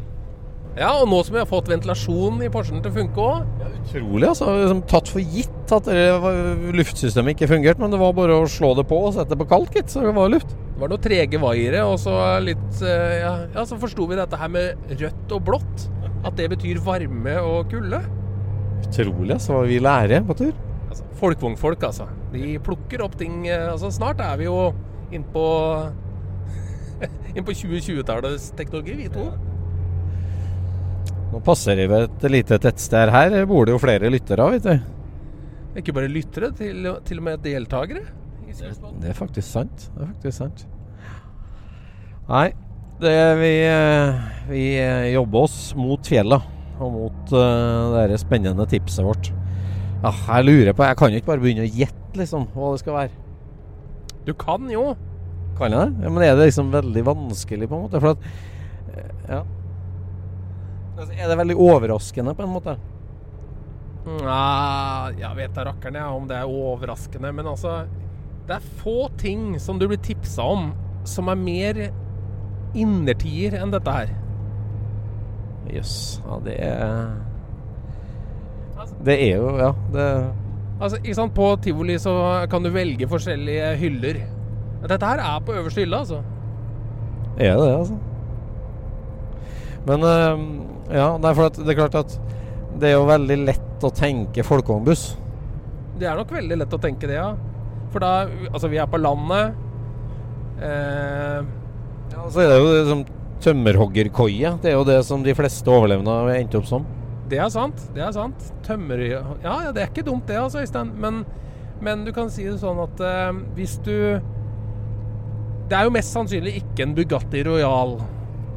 [0.79, 3.69] Ja, og nå som vi har fått ventilasjonen i Porschen til å funke òg ja,
[3.81, 4.47] Utrolig, altså.
[4.55, 5.89] Liksom, tatt for gitt at
[6.77, 9.47] luftsystemet ikke fungerte, men det var bare å slå det på og sette det på
[9.49, 10.53] kaldt, gitt, så det var luft.
[10.53, 14.39] Det var noen trege vaiere, og så litt eh, Ja, ja så forsto vi dette
[14.39, 15.85] her med rødt og blått.
[16.23, 17.99] At det betyr varme og kulde.
[18.85, 19.57] Utrolig, altså.
[19.57, 20.53] Hva vi lærer på tur.
[20.87, 22.07] Altså, Folkvognfolk, altså.
[22.31, 24.69] De plukker opp ting eh, altså Snart er vi jo
[25.11, 25.45] innpå
[27.35, 29.27] inn på 2020-tallets teknologi, vi to.
[31.29, 33.35] Nå passer vi et lite tettsted her.
[33.49, 34.87] Bor det jo flere lyttere, vet du.
[35.79, 38.01] Ikke bare lyttere, til, til og med deltakere.
[38.49, 39.85] Det, det, er faktisk sant.
[39.93, 40.63] Det er faktisk sant.
[42.29, 42.47] Nei,
[43.01, 43.51] det vi,
[44.49, 44.63] vi
[45.13, 49.29] jobber oss mot fjellet og mot uh, det spennende tipset vårt.
[49.99, 52.81] Ja, jeg lurer på Jeg kan jo ikke bare begynne å gjette liksom hva det
[52.81, 53.13] skal være.
[54.25, 54.93] Du kan jo.
[55.59, 56.05] Kan jeg det?
[56.07, 58.01] Ja, men er det liksom veldig vanskelig, på en måte?
[58.01, 59.43] For at Ja.
[60.99, 62.75] Altså, er det veldig overraskende, på en måte?
[64.09, 67.83] Nja, jeg vet da rakkeren jeg om det er overraskende, men altså
[68.47, 70.71] Det er få ting som du blir tipsa om
[71.07, 71.79] som er mer
[72.77, 74.11] innertier enn dette her.
[75.69, 75.95] Jøss.
[76.25, 77.09] Ja, det er
[79.05, 80.05] Det er jo Ja, det
[80.79, 82.13] Altså, ikke sant, På tivoli så
[82.49, 84.21] kan du velge forskjellige hyller.
[84.87, 86.21] Dette her er på øverste hylle, altså.
[87.37, 87.97] er det det, altså.
[89.87, 90.43] Men eh,
[90.97, 92.19] Ja, det er, for at, det er klart at
[92.79, 95.03] det er jo veldig lett å tenke folkevognbuss.
[95.99, 97.31] Det er nok veldig lett å tenke det, ja.
[97.91, 98.11] For da
[98.53, 99.55] Altså, vi er på landet.
[100.61, 101.39] Eh,
[102.13, 103.03] Ja, så er det jo liksom
[103.43, 104.55] tømmerhoggerkoie.
[104.61, 106.85] Det er jo det som de fleste overlevende har endt opp som.
[107.29, 107.77] det er sant.
[107.95, 108.49] Det er sant.
[108.65, 108.99] Tømmer...
[109.05, 110.89] Ja, ja, det er ikke dumt det, altså, Øystein.
[110.99, 111.21] Men,
[111.85, 113.93] men du kan si det sånn at eh, hvis du
[115.69, 117.99] Det er jo mest sannsynlig ikke en Bugatti Royal.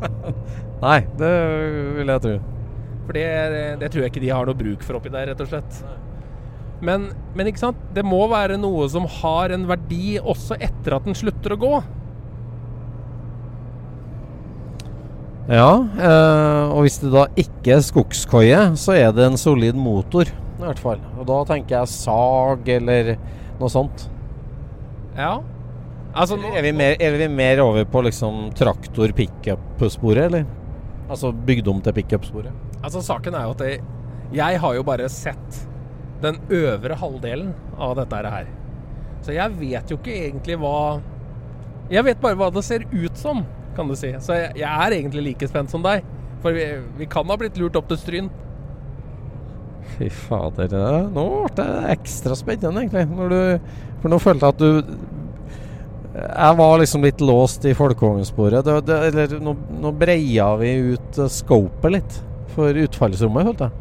[0.83, 1.33] Nei, det
[1.99, 2.39] vil jeg tro.
[3.07, 3.27] For det,
[3.83, 5.83] det tror jeg ikke de har noe bruk for oppi der, rett og slett.
[6.83, 7.83] Men, men ikke sant?
[7.95, 11.75] det må være noe som har en verdi også etter at den slutter å gå.
[15.53, 20.31] Ja, eh, og hvis det da ikke er skogskoie, så er det en solid motor,
[20.31, 21.03] i hvert fall.
[21.19, 23.15] Og da tenker jeg sag eller
[23.61, 24.07] noe sånt.
[25.19, 25.37] Ja.
[26.13, 30.47] Altså, nå, er vi mer, er vi mer over på liksom traktor-pickup-sporet, eller?
[31.13, 32.53] Altså bygd om til pickup-sporet?
[32.83, 33.81] altså saken er jo at jeg,
[34.35, 35.59] jeg har jo bare sett
[36.23, 38.47] den øvre halvdelen av dette her.
[39.23, 41.01] Så jeg vet jo ikke egentlig hva
[41.93, 43.45] Jeg vet bare hva det ser ut som,
[43.77, 44.13] kan du si.
[44.23, 46.03] Så jeg, jeg er egentlig like spent som deg.
[46.43, 46.65] For vi,
[46.99, 48.31] vi kan ha blitt lurt opp til Stryn.
[49.99, 50.69] Fy fader.
[50.73, 53.07] det- Nå ble det ekstra spennende, egentlig.
[53.11, 54.97] Når du, for nå følte jeg at du
[56.13, 58.67] Jeg var liksom litt låst i folkevognsporet.
[58.69, 62.19] Eller nå, nå breia vi ut uh, scopet litt
[62.53, 63.79] for utfallsrommet, følte jeg.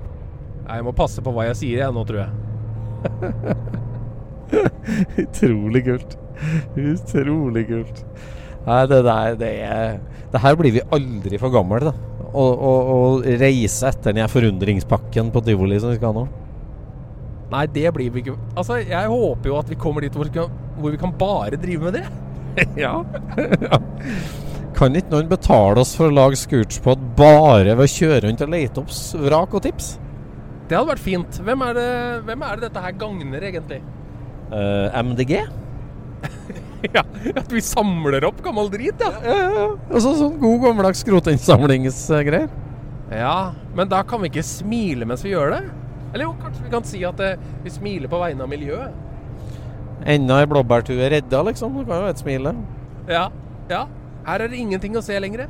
[0.72, 2.32] Jeg må passe på hva jeg sier jeg nå, tror jeg.
[5.26, 6.16] Utrolig kult.
[6.80, 8.00] Utrolig kult.
[8.66, 10.00] Nei, det der det er
[10.32, 11.92] Det her blir vi aldri for gamle.
[12.32, 13.00] Å å- å
[13.42, 16.28] reise etter den forundringspakken på tivoli som vi skal ha nå.
[17.52, 18.38] Nei, det blir vi ikke.
[18.56, 20.48] Altså, jeg håper jo at vi kommer dit hvor vi kan,
[20.84, 22.06] hvor vi kan bare drive med det.
[22.76, 22.98] Ja.
[24.76, 28.52] Kan ikke noen betale oss for å lage Scootspod bare ved å kjøre rundt og
[28.52, 28.92] lete opp
[29.24, 29.92] vrak og tips?
[30.68, 31.40] Det hadde vært fint.
[31.46, 31.90] Hvem er det,
[32.28, 33.82] hvem er det dette her gagner, egentlig?
[34.52, 35.36] Uh, MDG?
[36.96, 37.04] ja,
[37.36, 39.12] At vi samler opp gammel drit, ja.
[39.22, 39.70] Ja, ja, ja.
[39.92, 42.50] Altså sånn god gammeldags skrotinnsamlingsgreier.
[43.12, 45.62] Ja, men da kan vi ikke smile mens vi gjør det?
[46.14, 48.96] Eller jo, kanskje vi kan si at eh, vi smiler på vegne av miljøet?
[50.10, 51.76] Enda ei blåbærtue redda, liksom.
[51.78, 52.50] Du kan jo et smil.
[53.10, 53.28] Ja.
[53.70, 53.86] Ja.
[54.26, 55.48] Her er det ingenting å se lenger.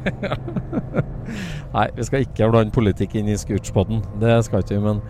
[1.74, 4.00] Nei, vi skal ikke blande politikk inn i Scootspoden.
[4.20, 5.04] Det skal ikke vi, men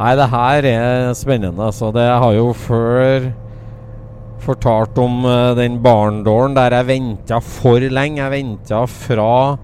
[0.00, 1.90] Nei, det her er spennende, altså.
[1.92, 3.30] Det har jo før
[4.40, 8.22] fortalt om uh, den barndåren der jeg venta for lenge.
[8.22, 9.58] Jeg venta fra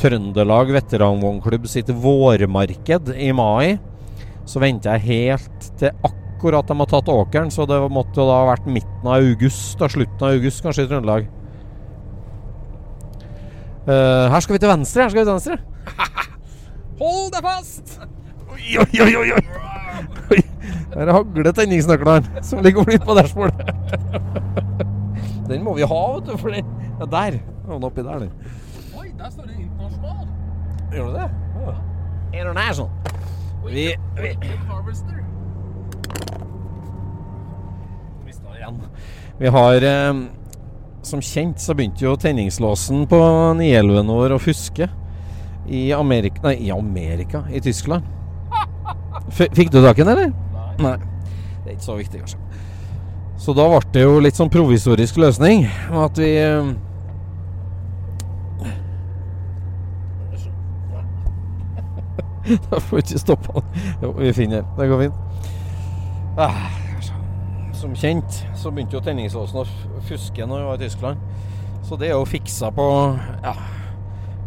[0.00, 3.78] Trøndelag veteranvognklubb sitt vårmarked i mai.
[4.48, 8.38] Så venta jeg helt til akkurat de har tatt åkeren, så det måtte jo da
[8.40, 11.28] ha vært midten av august, da slutten av august kanskje i Trøndelag.
[13.84, 15.02] Uh, her skal vi til venstre.
[15.02, 15.58] Her skal vi til venstre.
[17.00, 17.98] Hold deg fast!
[18.50, 19.50] Oi, oi, oi, oi, oi.
[20.90, 23.70] Der hagler tenningsnøklene som ligger og flyter på dashbordet.
[25.50, 26.36] Den må vi ha, vet du.
[26.38, 26.66] For den
[27.00, 27.38] Ja, der.
[27.66, 28.30] Havna oppi der, den.
[28.98, 30.28] Oi, der står det internasjonal.
[30.92, 31.28] Gjør du det?
[31.64, 31.74] Ja.
[32.40, 32.90] International.
[33.66, 33.86] Vi,
[34.20, 34.30] vi
[34.68, 35.16] Harvester.
[38.24, 38.80] Mista det igjen.
[39.40, 40.14] Vi har eh,
[41.02, 43.20] Som kjent så begynte jo tenningslåsen på
[43.58, 44.90] Nielven vår å fuske.
[45.70, 47.44] I Amerika Nei, i Amerika.
[47.50, 48.04] I Tyskland.
[49.30, 50.30] F fikk du tak i den, eller?
[50.80, 50.96] Nei.
[51.64, 52.38] Det er ikke så viktig, kanskje.
[53.40, 55.64] Så da ble det jo litt sånn provisorisk løsning.
[55.96, 56.72] At vi eh,
[62.70, 63.64] Da får vi ikke stoppa den.
[64.02, 64.70] Jo, vi finner den.
[64.78, 65.14] Det går fint.
[66.40, 66.70] Ah,
[67.76, 69.64] som kjent så begynte jo tenningslåsen å
[70.08, 71.24] fuske når vi var i Tyskland.
[71.84, 72.86] Så det er jo fiksa på
[73.44, 73.52] ja,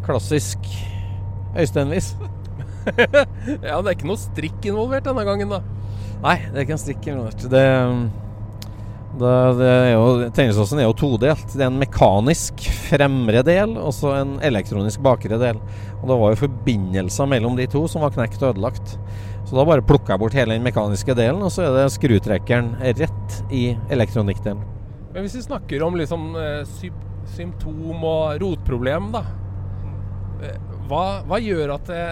[0.07, 0.71] klassisk
[1.53, 2.15] Øystein-vis.
[3.63, 5.61] Ja, det er ikke noe strikk involvert denne gangen, da.
[6.23, 7.45] Nei, det er ikke en strikk involvert.
[7.53, 7.61] Det,
[9.21, 10.03] det, det er jo,
[10.35, 11.45] tennislåsen er jo todelt.
[11.53, 15.61] Det er en mekanisk fremre del og så en elektronisk bakre del.
[16.01, 18.97] Og det var jo forbindelser mellom de to som var knekt og ødelagt.
[19.43, 22.73] Så da bare plukker jeg bort hele den mekaniske delen, og så er det skrutrekkeren
[22.81, 24.61] rett i elektronikkdelen.
[25.13, 26.89] Men hvis vi snakker om liksom eh, sy
[27.35, 29.23] symptom og rotproblem, da.
[30.43, 30.55] eh,
[30.89, 32.05] Hva, hva gjør at det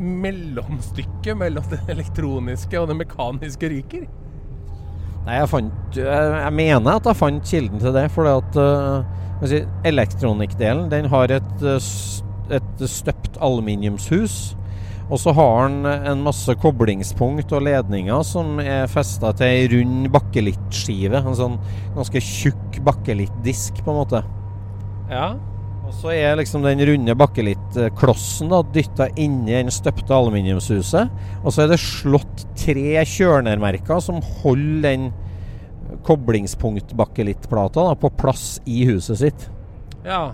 [0.00, 4.08] mellomstykket mellom det elektroniske og det mekaniske ryker?
[5.26, 8.06] Nei, jeg fant Jeg, mener at jeg fant kilden til det.
[8.14, 8.24] For
[8.56, 11.64] uh, elektronikkdelen den har et,
[12.56, 14.56] et støpt aluminiumshus.
[15.10, 20.06] Og så har den en masse koblingspunkt og ledninger som er festa til ei rund
[20.14, 21.18] bakkelittskive.
[21.18, 21.56] En sånn
[21.96, 24.20] ganske tjukk bakkelittdisk, på en måte.
[25.10, 25.32] Ja.
[25.90, 31.10] Og så er liksom den runde bakkelittklossen dytta inni den støpte aluminiumshuset.
[31.42, 35.10] Og så er det slått tre kjørnermerker som holder den
[36.06, 39.48] koblingspunktbakkelittplata på plass i huset sitt.
[40.06, 40.30] Ja.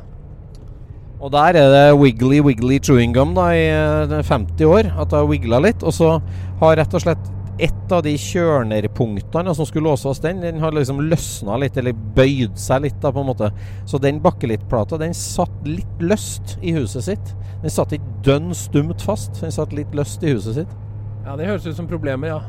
[1.17, 4.91] Og der er det wiggly wiggly chewing gum da i eh, 50 år.
[4.97, 5.85] At det har wigla litt.
[5.87, 6.19] Og så
[6.61, 10.75] har rett og slett et av de kjørnerpunktene som skulle låse oss den, den har
[10.77, 13.49] liksom løsna litt, eller bøyd seg litt, da på en måte.
[13.89, 17.33] Så den bakkelittplata, den satt litt løst i huset sitt.
[17.63, 20.77] Den satt ikke dønn stumt fast, den satt litt løst i huset sitt.
[21.25, 22.43] ja, det høres ut som problemer, ja.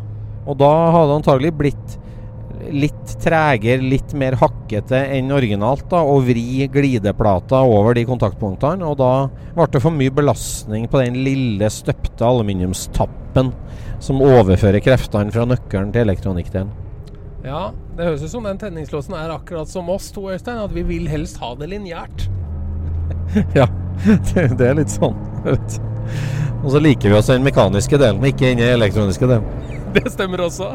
[0.47, 1.95] Og da hadde det antagelig blitt
[2.73, 8.85] litt tregere, litt mer hakkete enn originalt, da, å vri glideplata over de kontaktpunktene.
[8.87, 9.11] Og da
[9.55, 13.53] ble det for mye belastning på den lille støpte aluminiumstappen
[14.03, 16.73] som overfører kreftene fra nøkkelen til elektronikkdelen.
[17.47, 20.59] Ja, Det høres ut som den tenningslåsen er akkurat som oss to, Øystein.
[20.61, 22.27] At vi vil helst ha det lineært.
[23.57, 23.65] ja,
[24.05, 25.15] det, det er litt sånn.
[25.45, 25.79] vet.
[26.63, 29.47] Og så liker vi også den mekaniske delen, ikke den elektroniske delen.
[29.95, 30.73] Det stemmer også.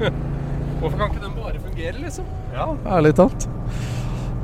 [0.80, 2.28] Hvorfor kan ikke den bare fungere, liksom?
[2.56, 3.44] Ja, ærlig talt.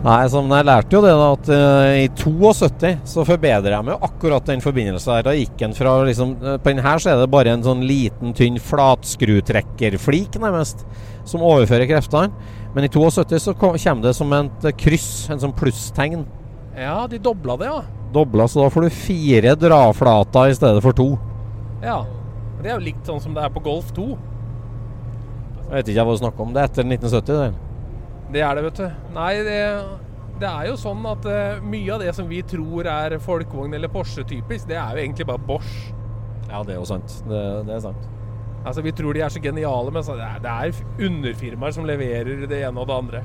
[0.05, 3.87] Nei, så, men jeg lærte jo det da at uh, i 72 så forbedrer jeg
[3.89, 5.25] meg akkurat den forbindelsen her.
[5.27, 7.83] Da gikk den fra liksom eh, På den her så er det bare en sånn
[7.89, 10.85] liten, tynn flatskrutrekkerflik, nærmest,
[11.27, 12.31] som overfører kreftene.
[12.77, 16.23] Men i 72 så kom, kommer det som et eh, kryss, en sånn plusstegn.
[16.77, 17.81] Ja, de dobla det, ja.
[18.15, 21.15] Dobla, så da får du fire draflater i stedet for to.
[21.83, 22.03] Ja.
[22.61, 24.11] Det er jo likt sånn som det er på Golf 2.
[25.67, 26.53] Jeg vet ikke hva du snakker om.
[26.55, 27.77] Det er etter 1970, det.
[28.35, 29.15] Det er det, vet du.
[29.17, 29.61] Nei, det,
[30.43, 33.91] det er jo sånn at uh, mye av det som vi tror er folkevogn eller
[33.91, 35.75] Porsche-typisk, det er jo egentlig bare Bosch.
[36.47, 37.19] Ja, det er jo sant.
[37.27, 38.13] Det, det er sant.
[38.67, 42.47] Altså, Vi tror de er så geniale, men det er, det er underfirmaer som leverer
[42.51, 43.25] det ene og det andre.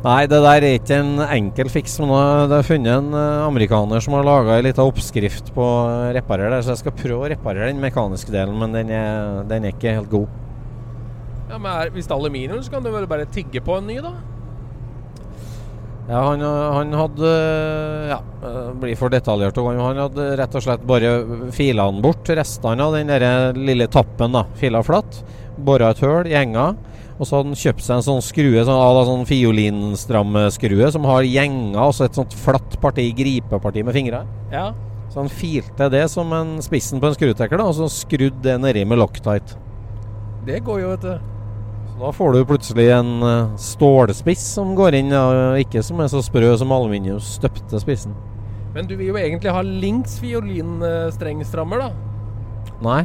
[0.00, 1.98] Nei, det der er ikke en enkel fiks.
[2.00, 2.20] Men nå
[2.56, 6.62] er funnet en eh, amerikaner som har laga ei lita oppskrift på å reparere det.
[6.64, 9.92] Så jeg skal prøve å reparere den mekaniske delen, men den er, den er ikke
[9.98, 10.38] helt god.
[11.50, 13.90] Ja, men er, Hvis det er aluminium, så kan du vel bare tigge på en
[13.90, 14.14] ny, da?
[16.10, 17.32] Ja, han, han hadde
[18.10, 18.18] Ja,
[18.82, 19.58] blir for detaljert.
[19.62, 21.12] Han hadde rett og slett bare
[21.54, 22.26] fila den bort.
[22.26, 24.42] Restene av den der lille tappen, da.
[24.58, 25.22] Fila flatt.
[25.60, 26.72] Bora et høl i enga.
[27.20, 31.76] Og så hadde han kjøpt seg en sånn skrue, sånn, sånn fiolinstrammeskrue, som har gjenger,
[31.84, 34.22] og så et sånt flatt parti, gripeparti med fingre.
[34.50, 34.70] Ja.
[35.12, 38.56] Så han filte det som en spissen på en skrutekker, da, og så skrudde det
[38.62, 39.60] nedi med Loctite.
[40.48, 41.29] Det går jo, vet du.
[42.00, 46.22] Da får du plutselig en eh, stålspiss som går inn, og ikke som er så
[46.24, 48.14] sprø som aluminiums støpte spissen.
[48.72, 52.70] Men du vil jo egentlig ha Links fiolinstrengstrammer, da.
[52.80, 53.02] Nei.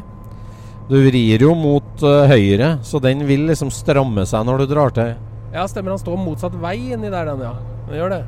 [0.87, 4.93] Du vrir jo mot uh, høyre, så den vil liksom stramme seg når du drar
[4.95, 5.15] til.
[5.51, 5.95] Ja, stemmer.
[5.95, 7.55] Han står motsatt vei inni der, den, ja.
[7.89, 8.21] Den gjør det.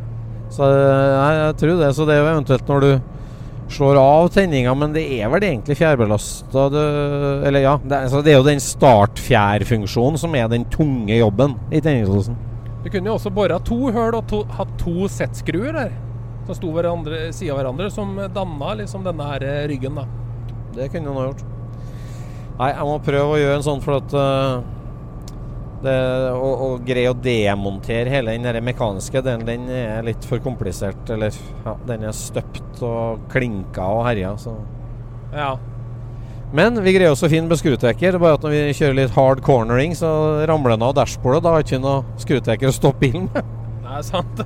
[0.51, 1.93] Så jeg, jeg tror det.
[1.95, 2.91] Så det er jo eventuelt når du
[3.69, 6.67] slår av tenninga, men det er vel egentlig fjærbelasta
[7.47, 11.57] Eller ja, det er, så det er jo den startfjærfunksjonen som er den tunge jobben
[11.71, 12.37] i tenningslåsen.
[12.83, 15.91] Du kunne jo også bora to høl og to, hatt to settskruer der.
[16.47, 20.05] Som sto hverandre, siden av hverandre, som danna liksom denne her eh, ryggen, da.
[20.77, 21.43] Det kunne han ha gjort.
[22.57, 24.76] Nei, jeg må prøve å gjøre en sånn for at eh,
[25.83, 25.95] det,
[26.33, 31.09] og, å greie å demontere hele den mekaniske delen, den er litt for komplisert.
[31.13, 31.35] Eller
[31.65, 34.33] ja, den er støpt og klinka og herja.
[34.41, 34.55] Så.
[35.35, 35.55] Ja.
[36.55, 38.17] Men vi greier også å finne med skrutrekker.
[38.21, 40.09] Bare at når vi kjører litt hard cornering, så
[40.47, 41.43] ramler den av dashbordet.
[41.43, 43.51] Da har vi ikke noe skrutrekker å stoppe bilen med.
[43.83, 44.41] Det er sant.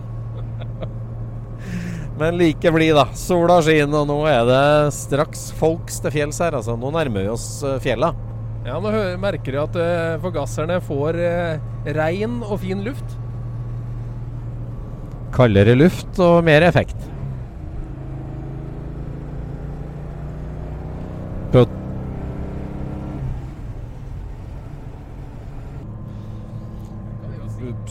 [2.22, 3.08] Men like blid, da.
[3.18, 4.66] Sola skinner, og nå er det
[4.98, 6.58] straks folks til fjells her.
[6.58, 8.12] Altså, nå nærmer vi oss eh, fjella.
[8.62, 11.62] Ja, nå merker jeg at eh, forgasserne får uh,
[11.98, 13.16] rein og fin luft.
[15.34, 17.08] Kaldere luft og mer effekt.
[21.52, 21.66] Prøv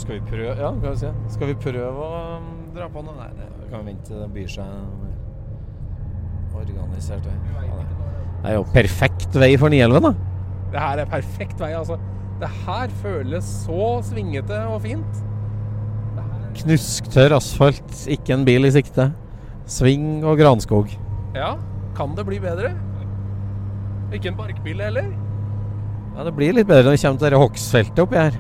[0.01, 1.11] Skal vi prøve Ja, skal vi se.
[1.35, 3.15] Skal vi prøve å um, dra på noe?
[3.19, 4.15] Nei, det kan vi vente.
[4.17, 4.67] Det byr seg
[6.61, 7.37] organisert vei.
[7.67, 7.99] Ja, det-
[8.43, 10.30] det er jo perfekt vei for 911, da.
[10.71, 11.99] Det her er perfekt vei, altså.
[12.41, 15.25] Det her føles så svingete og fint.
[16.61, 19.11] Knusktørr asfalt, ikke en bil i sikte.
[19.71, 20.91] Sving og granskog.
[21.35, 21.57] Ja.
[21.95, 22.73] kan det bli bedre.
[24.13, 25.11] Ikke en barkbil heller.
[26.17, 28.39] Ja, Det blir litt bedre når vi kommer til dette hogstfeltet oppi her.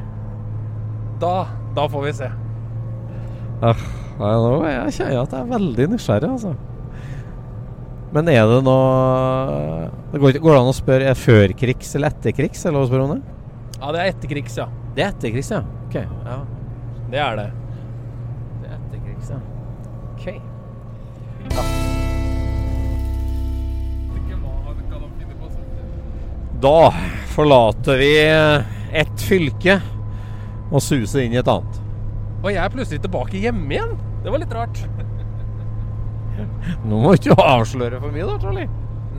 [1.21, 1.35] Da,
[1.77, 2.31] da får vi se.
[3.61, 3.83] Ah,
[4.19, 6.55] nå jeg kjenner jeg at jeg er veldig nysgjerrig, altså.
[8.11, 12.65] Men er det noe det går, går det an å spørre er førkrigs eller etterkrigs?
[12.67, 13.21] Eller hva spør om det?
[13.77, 14.67] Ja, det er etterkrigs, ja.
[14.97, 15.61] Det er etterkrigs, ja.
[15.87, 15.95] Ok.
[16.27, 16.39] Ja.
[17.13, 17.47] Det er det.
[18.61, 19.39] Det er etterkrigs, ja.
[20.17, 20.27] Ok.
[26.61, 26.93] Da
[27.33, 28.11] forlater vi
[29.01, 29.79] ett fylke
[30.71, 31.79] og suser inn i et annet.
[32.43, 33.95] Og jeg er plutselig tilbake hjemme igjen.
[34.21, 34.83] Det var litt rart.
[36.89, 38.69] Nå må ikke du avsløre for mye, da, Charlie.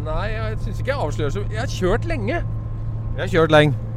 [0.01, 2.41] Nei, jeg syns ikke jeg avslører så Jeg har kjørt lenge.
[3.15, 3.87] Jeg har kjørt lenge.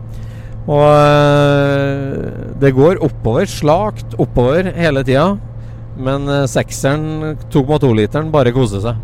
[0.64, 5.34] Og øh, det går oppover, slakt oppover hele tida.
[5.96, 9.02] Men øh, sekseren, 2,2-literen, bare koser seg.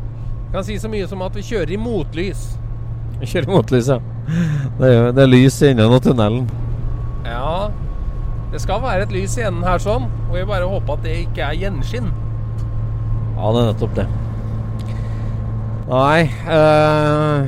[0.50, 2.48] Jeg Kan si så mye som at vi kjører i motlys.
[3.20, 4.00] Vi kjører i motlys, ja.
[4.80, 6.48] Det er, det er lys i enden av tunnelen.
[7.26, 7.68] Ja,
[8.50, 10.08] det skal være et lys i enden her sånn.
[10.30, 12.10] Og vi bare håper at det ikke er gjenskinn.
[13.40, 14.06] Ja, det er nettopp det.
[15.90, 17.46] Nei øh,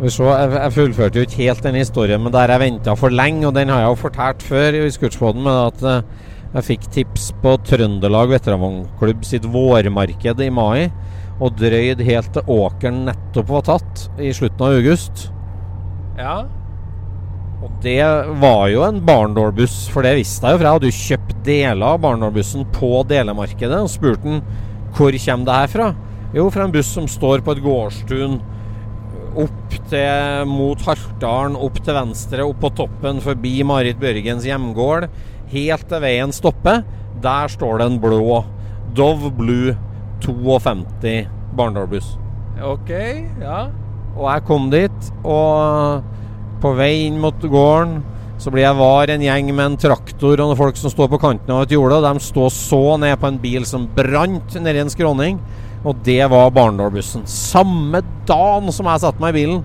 [0.00, 3.46] vi se, jeg, fullførte jo ikke helt den historien, men der jeg venta for lenge,
[3.48, 7.28] og den har jeg jo fortalt før i Scootspoden, med at øh, jeg fikk tips
[7.42, 10.90] på Trøndelag veteranvognklubb sitt vårmarked i mai,
[11.42, 15.28] og drøyd helt til åkeren nettopp var tatt, i slutten av august.
[16.18, 16.36] Ja,
[17.64, 18.04] Og det
[18.42, 21.86] var jo en barndålbuss, for det visste jeg jo, for jeg hadde jo kjøpt deler
[21.88, 24.42] av barndålbussen på delemarkedet, og spurte han
[24.94, 25.86] hvor kommer det her fra?
[26.34, 28.36] Jo, fra en buss som står på et gårdstun
[29.42, 35.08] opp til mot Haltdalen, opp til venstre, opp på toppen, forbi Marit Børgens hjemgård,
[35.50, 36.84] helt til veien stopper.
[37.24, 38.42] Der står det en blå
[38.94, 39.74] Dove Blue
[40.22, 41.26] 52
[41.58, 42.14] barndålbuss.
[42.62, 42.90] ok,
[43.42, 43.64] ja.
[44.14, 46.04] Og jeg kom dit, og
[46.64, 47.98] på vei inn mot gården
[48.40, 51.20] så blir jeg var en gjeng med en traktor og noen folk som står på
[51.22, 52.00] kanten av et jorde.
[52.02, 55.38] De står så ned på en bil som brant nedi en skråning.
[55.84, 57.26] Og det var Barendalbussen.
[57.28, 59.62] Samme dagen som jeg satte meg i bilen,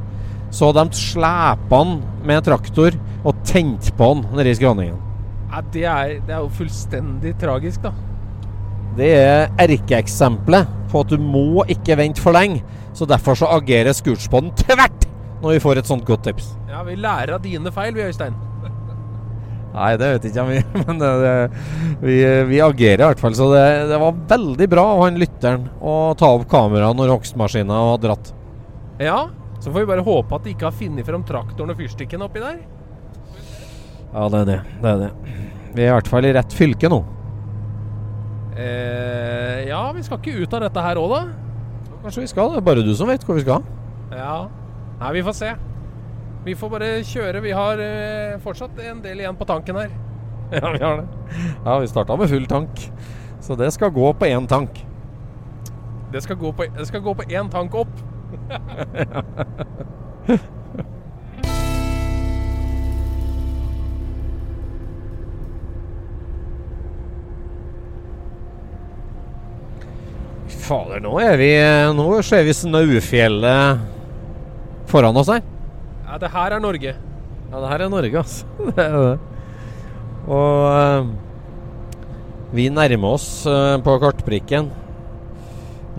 [0.52, 1.98] så de slepa den
[2.28, 5.00] med en traktor og tent på den nedi skråningen.
[5.50, 7.94] ja det, er, det er jo fullstendig tragisk, da.
[9.00, 12.62] Det er erkeeksempelet på at du må ikke vente for lenge.
[12.94, 15.09] Så derfor så agerer Scootspoden tvert
[15.40, 16.54] når vi får et sånt godt tips.
[16.70, 18.36] Ja, Vi lærer av dine feil, vi, Øystein.
[19.76, 21.34] Nei, det vet ikke jeg, men det, det,
[22.02, 22.18] vi,
[22.50, 23.38] vi agerer i hvert fall.
[23.38, 27.84] Så det, det var veldig bra av han lytteren å ta opp kameraet når hogstmaskina
[27.92, 28.34] var dratt.
[29.00, 29.28] Ja,
[29.60, 32.44] så får vi bare håpe at de ikke har funnet fram traktoren og fyrstikken oppi
[32.44, 32.60] der.
[34.10, 34.60] Ja, det er det.
[34.82, 35.10] Det er det.
[35.76, 37.04] Vi er i hvert fall i rett fylke nå.
[38.60, 41.22] Eh, ja, vi skal ikke ut av dette her òg, da.
[42.04, 42.56] Kanskje vi skal?
[42.56, 43.64] Det er bare du som vet hvor vi skal.
[44.16, 44.48] Ja.
[45.00, 45.54] Nei, vi får se.
[46.44, 47.42] Vi får bare kjøre.
[47.44, 49.90] Vi har eh, fortsatt en del igjen på tanken her.
[50.50, 51.08] Ja, vi har det.
[51.66, 52.80] Ja, vi starta med full tank.
[53.40, 54.80] Så det skal gå på én tank.
[56.12, 57.94] Det skal gå på, det skal gå på én tank opp.
[70.50, 71.54] Fader, nå er vi
[71.98, 73.99] Nå ser vi Snaufjellet
[74.90, 75.44] foran oss her.
[76.06, 76.94] Ja, det her er Norge.
[77.50, 78.46] Ja, det her er Norge, altså.
[78.70, 79.18] Det er det.
[80.30, 81.08] Og uh,
[82.54, 84.70] vi nærmer oss uh, på kartprikken.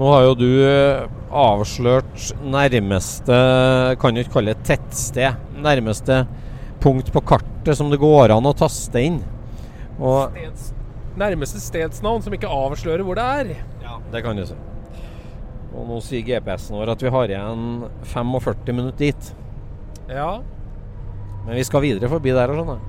[0.01, 1.03] Nå har jo du eh,
[1.35, 3.37] avslørt nærmeste
[4.01, 5.37] Kan jo ikke kalle det tettsted.
[5.61, 6.23] Nærmeste
[6.81, 9.19] punkt på kartet som det går an å taste inn.
[9.99, 10.71] Og Steds,
[11.21, 13.53] nærmeste stedsnavn som ikke avslører hvor det er.
[13.85, 14.57] ja, det kan du si.
[15.81, 17.63] Og nå sier GPS-en vår at vi har igjen
[18.13, 19.31] 45 minutter dit.
[20.11, 20.43] Ja,
[21.47, 22.53] Men vi skal videre forbi der.
[22.53, 22.83] og Sånn,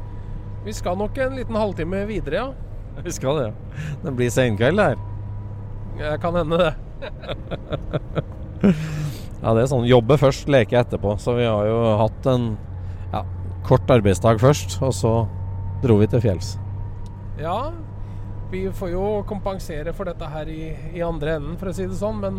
[0.66, 2.52] vi skal nok en liten halvtime videre, ja.
[3.06, 3.94] vi skal det, ja.
[4.04, 5.00] Det blir senkveld her.
[5.98, 6.74] Det Kan hende det.
[9.42, 11.16] Ja, det er sånn jobbe først, leke etterpå.
[11.18, 12.52] Så vi har jo hatt en
[13.10, 13.24] ja,
[13.66, 15.14] kort arbeidsdag først, og så
[15.82, 16.52] dro vi til fjells.
[17.42, 17.72] Ja,
[18.52, 21.98] vi får jo kompensere for dette her i, i andre enden, for å si det
[21.98, 22.22] sånn.
[22.22, 22.38] Men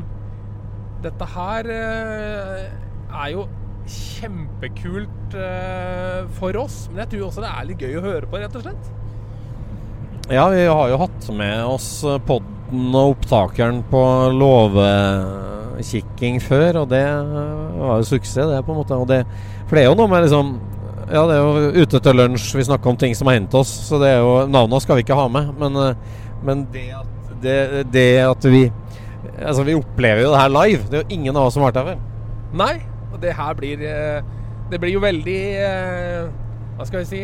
[1.03, 2.71] dette her eh,
[3.13, 3.43] er jo
[3.91, 6.87] kjempekult eh, for oss.
[6.91, 8.85] Men jeg tror også det er litt gøy å høre på, rett og slett.
[10.31, 14.03] Ja, vi har jo hatt med oss podden og opptakeren på
[14.39, 18.95] låvekikking før, og det var jo suksess, det, på en måte.
[19.11, 19.21] Det,
[19.67, 20.47] for det er jo noe med liksom
[21.13, 21.49] Ja, det er jo
[21.83, 24.47] ute til lunsj, vi snakker om ting som har hendt oss, så det er jo
[24.49, 25.97] Navnene skal vi ikke ha med, men, eh,
[26.47, 27.07] men det, at,
[27.43, 27.57] det,
[27.93, 28.73] det at vi
[29.31, 30.85] Altså, vi opplever jo det her live.
[30.91, 32.05] Det er jo ingen av oss som har vært her før.
[32.63, 32.75] Nei,
[33.13, 34.31] og det her blir eh,
[34.73, 36.27] Det blir jo veldig eh,
[36.77, 37.21] Hva skal vi si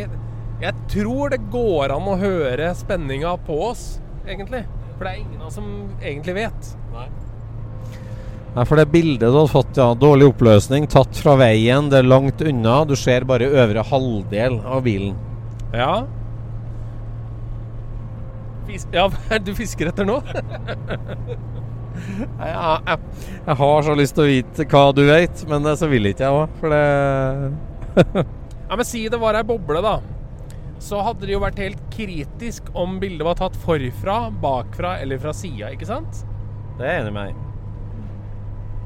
[0.63, 3.87] Jeg tror det går an å høre spenninga på oss,
[4.27, 4.65] egentlig.
[4.97, 5.69] For det er ingen av oss som
[6.01, 6.71] egentlig vet.
[8.57, 12.09] Nei, for det bildet du har fått, ja, dårlig oppløsning, tatt fra veien, det er
[12.09, 12.81] langt unna.
[12.89, 15.15] Du ser bare øvre halvdel av bilen.
[15.77, 15.93] Ja.
[18.67, 19.07] Fis ja,
[19.47, 20.19] du fisker etter nå?
[22.39, 22.99] Ja, jeg,
[23.47, 26.37] jeg har så lyst til å vite hva du vet, men så vil ikke jeg
[26.43, 28.25] òg, for det
[28.69, 29.97] Ja, men si det var ei boble, da.
[30.79, 35.35] Så hadde det jo vært helt kritisk om bildet var tatt forfra, bakfra eller fra
[35.35, 36.23] sida, ikke sant?
[36.79, 37.45] Det er jeg enig med deg.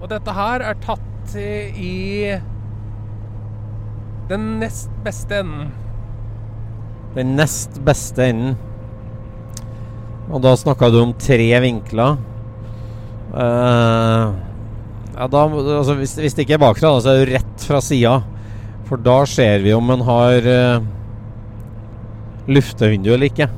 [0.02, 2.32] Og dette her er tatt i
[4.30, 5.70] den nest beste enden.
[7.14, 8.56] Den nest beste enden.
[10.32, 12.16] Og da snakka du om tre vinkler.
[13.32, 14.32] Eh,
[15.16, 18.18] ja, da, altså, hvis, hvis det ikke er bakfra, så er det rett fra sida.
[18.88, 20.84] For da ser vi om en har uh,
[22.50, 23.48] luftevindu eller ikke.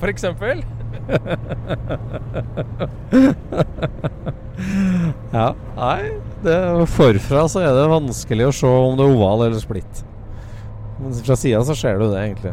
[0.00, 0.64] For eksempel.
[5.30, 6.10] Ja, nei
[6.44, 6.54] det,
[6.92, 10.02] Forfra så er det vanskelig å se om det er oval eller splitt.
[11.00, 12.52] Men fra sida så ser du det, egentlig.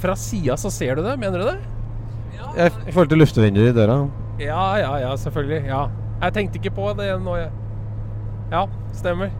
[0.00, 1.56] Fra sida så ser du det, mener du det?
[2.56, 3.98] I I forhold til luftevinduet i døra.
[4.38, 5.62] Ja, ja, ja, selvfølgelig.
[5.66, 5.86] Ja.
[6.22, 7.36] Jeg tenkte ikke på det nå.
[8.52, 9.30] Ja, stemmer.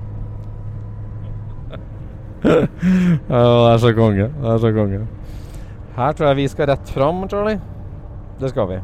[2.46, 4.28] Det er så konge.
[4.28, 5.00] Det er så konge.
[5.96, 7.60] Her tror jeg vi skal rett fram, Charlie.
[8.40, 8.80] Det skal vi.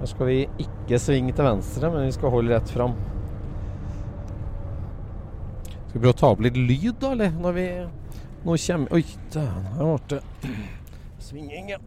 [0.00, 2.94] Her skal vi ikke svinge til venstre, men vi skal holde rett fram.
[5.88, 7.34] Skal vi prøve å ta opp litt lyd, da, eller?
[7.38, 7.68] Når vi
[8.38, 9.02] Nå kommer Oi,
[9.34, 10.20] dæven, her ble det
[11.26, 11.78] svinging, ja.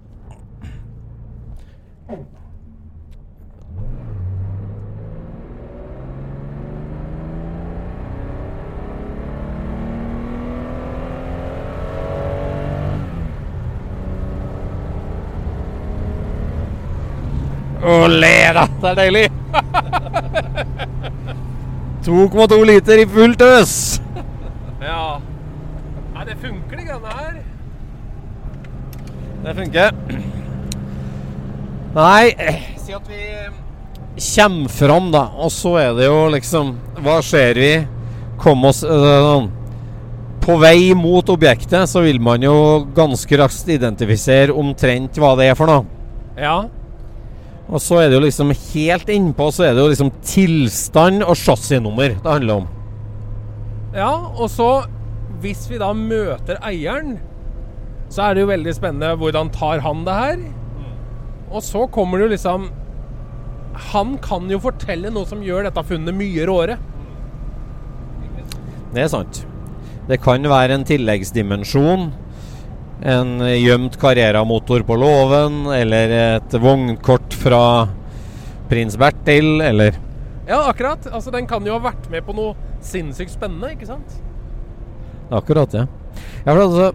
[17.81, 18.67] Le, da!
[18.81, 19.25] Det er deilig!
[22.05, 23.73] 2,2 liter i fullt øs!
[24.81, 25.21] Ja.
[26.15, 27.39] Nei, det funker, de greiene her.
[29.41, 29.97] Det funker.
[31.95, 33.23] Nei, eh, si at vi
[34.35, 35.23] kommer fram, da.
[35.41, 37.71] Og så er det jo liksom Hva ser vi?
[38.41, 39.47] Kom oss øh,
[40.41, 45.57] På vei mot objektet så vil man jo ganske raskt identifisere omtrent hva det er
[45.57, 45.85] for noe.
[46.37, 46.63] Ja.
[47.71, 51.37] Og så er det jo liksom helt innpå så er det jo liksom tilstand og
[51.39, 52.69] chassisnummer det handler om.
[53.95, 54.69] Ja, og så,
[55.43, 57.17] hvis vi da møter eieren,
[58.11, 60.43] så er det jo veldig spennende hvordan tar han det her.
[61.51, 62.69] Og så kommer det jo liksom
[63.91, 66.75] Han kan jo fortelle noe som gjør dette funnet mye råere.
[68.91, 69.45] Det er sant.
[70.09, 72.09] Det kan være en tilleggsdimensjon.
[73.01, 77.63] En gjemt Carrera-motor på låven, eller et vognkort fra
[78.69, 79.97] prins Bertil, eller
[80.47, 81.07] Ja, akkurat.
[81.11, 82.53] Altså, Den kan jo ha vært med på noe
[82.85, 84.21] sinnssykt spennende, ikke sant?
[85.31, 85.87] Akkurat, ja.
[86.45, 86.91] ja for altså,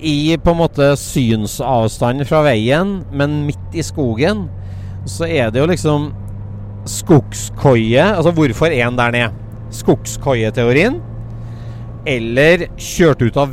[0.00, 4.46] I på en måte synsavstand fra veien, men midt i skogen,
[5.04, 6.12] så er det jo liksom
[6.86, 9.32] skogskoie Altså hvorfor er den der nede?
[9.72, 11.00] Skogskoieteorien.
[12.06, 13.52] Eller kjørt ut av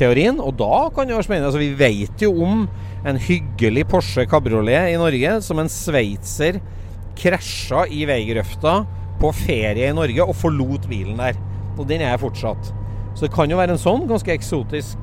[0.00, 0.40] veien-teorien.
[0.40, 1.50] Og da kan det være spennende.
[1.50, 2.68] Altså, vi vet jo om
[3.04, 6.60] en hyggelig Porsche kabriolet i Norge som en sveitser
[7.20, 8.84] krasja i veigrøfta
[9.20, 11.36] på ferie i Norge og forlot bilen der.
[11.78, 12.72] Og den er fortsatt.
[13.14, 14.98] Så det kan jo være en sånn ganske eksotisk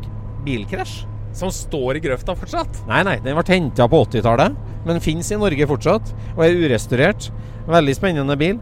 [0.46, 1.06] bilkrasj.
[1.38, 2.80] Som står i grøfta fortsatt.
[2.88, 4.56] Nei, nei, den ble henta på 80-tallet,
[4.88, 6.10] men fins i Norge fortsatt.
[6.34, 7.28] Og er urestaurert.
[7.68, 8.58] Veldig spennende bil.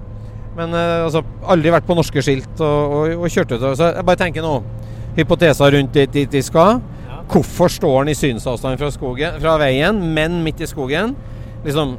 [0.57, 1.21] Men eh, altså,
[1.51, 3.63] aldri vært på norske skilt og, og, og kjørt ut.
[3.77, 4.57] Så jeg bare tenker nå
[5.15, 6.81] Hypoteser rundt dit, dit de skal.
[7.31, 11.15] Hvorfor står den i synsavstand fra, skogen, fra veien, men midt i skogen?
[11.65, 11.95] Liksom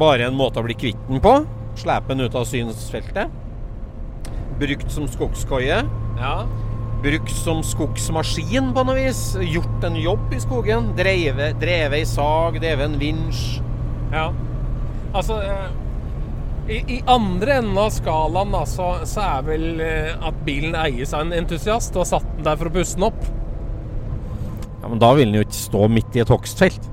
[0.00, 1.34] bare en måte å bli kvitt den på.
[1.76, 3.32] Slepe den ut av synsfeltet.
[4.60, 5.82] Brukt som skogskoie.
[6.20, 6.34] Ja.
[7.02, 9.20] Brukt som skogsmaskin på noe vis.
[9.42, 10.92] Gjort en jobb i skogen.
[10.96, 13.60] Drevet, dreve i sag, drevet en vinsj.
[14.14, 14.30] ja.
[15.12, 15.66] Altså eh,
[16.70, 21.12] i, I andre enden av skalaen da, så, så er vel eh, at bilen eies
[21.14, 23.22] av en entusiast og har satt den der for å pusse den opp.
[24.82, 26.88] Ja, Men da vil den jo ikke stå midt i et hogstfelt.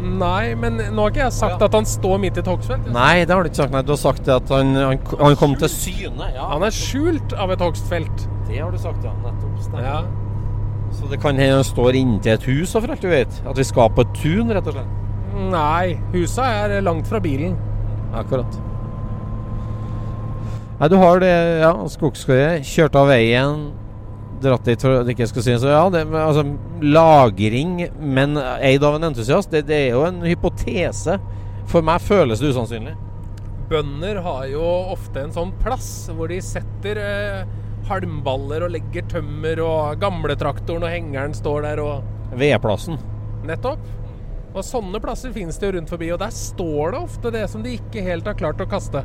[0.00, 2.86] Nei, men nå har ikke jeg sagt at han står midt i et hogstfelt.
[2.94, 3.74] Nei, det har du ikke sagt.
[3.74, 6.30] Nei, Du har sagt at han, han, han kom til syne.
[6.34, 8.24] Ja, Han er skjult av et hogstfelt.
[8.48, 9.12] det har du sagt, ja.
[9.26, 9.58] Nettopp.
[9.66, 9.84] Stemmer.
[9.84, 9.98] Ja.
[10.96, 13.36] Så det kan hende han står inntil et hus, og for alt du vet.
[13.46, 14.96] At vi skal på et tun, rett og slett.
[15.52, 17.54] Nei, husa er langt fra bilen.
[18.16, 18.58] Akkurat.
[20.80, 22.62] Nei, du har det, ja, skogskøye.
[22.64, 23.66] Kjørt av veien,
[24.40, 26.46] dratt dit for at det ikke skal så ja, det, altså,
[26.80, 31.18] lagring, men eid av en entusiast, det, det er jo en hypotese.
[31.70, 32.96] For meg føles det usannsynlig.
[33.70, 34.64] Bønder har jo
[34.96, 37.44] ofte en sånn plass hvor de setter eh,
[37.90, 42.98] halmballer og legger tømmer, og gamletraktoren og hengeren står der og Vedplassen.
[43.46, 43.82] Nettopp.
[44.54, 47.62] Og sånne plasser finnes det jo rundt forbi, og der står det ofte det som
[47.62, 49.04] de ikke helt har klart å kaste.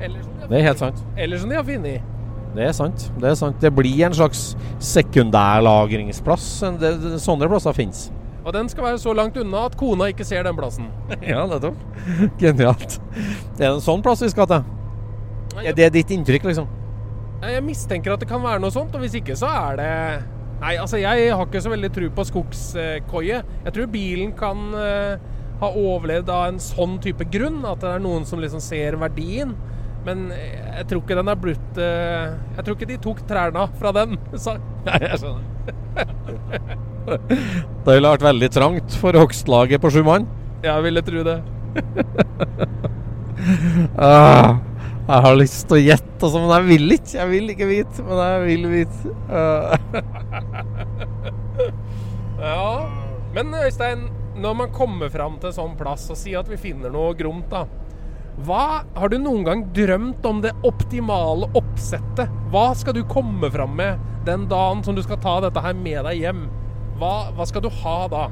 [0.00, 1.02] Eller som de har, Det er helt sant.
[1.16, 2.02] eller som de har funnet.
[2.54, 3.10] Det er sant.
[3.20, 3.58] Det er sant.
[3.60, 6.60] Det blir en slags sekundærlagringsplass.
[6.78, 8.10] Det- Sånne plasser finnes.
[8.44, 10.88] Og den skal være så langt unna at kona ikke ser den plassen.
[11.22, 11.76] Ja, nettopp.
[12.38, 12.98] Genialt.
[13.58, 14.64] Det er en sånn plass vi skal til.
[15.58, 16.66] Er det ditt inntrykk, liksom?
[17.42, 20.22] Jeg mistenker at det kan være noe sånt, og hvis ikke så er det
[20.58, 23.40] Nei, altså jeg har ikke så veldig tro på skogskoie.
[23.64, 25.26] Jeg tror bilen kan eh,
[25.60, 29.54] ha overlevd av en sånn type grunn, at det er noen som liksom ser verdien.
[30.06, 33.90] Men jeg tror ikke den er blitt eh, Jeg tror ikke de tok trærne fra
[33.96, 34.14] den.
[34.44, 34.54] Så,
[34.86, 35.44] Nei, jeg skjønner.
[37.08, 40.26] Det ville vært veldig trangt for hogstlaget på sju mann.
[40.64, 41.38] jeg ville tro det.
[43.96, 44.58] Ah,
[45.08, 47.14] jeg har lyst til å gjette, altså, men jeg vil ikke.
[47.16, 49.06] Jeg vil ikke vite, men jeg vil vite.
[52.38, 52.86] Ja.
[53.34, 54.04] Men Øystein,
[54.38, 57.50] når man kommer fram til en sånn plass og sier at vi finner noe gromt,
[57.50, 57.64] da.
[58.46, 62.30] Hva, har du noen gang drømt om det optimale oppsettet?
[62.52, 63.98] Hva skal du komme fram med
[64.28, 66.44] den dagen som du skal ta dette her med deg hjem?
[67.00, 68.28] Hva, hva skal du ha da?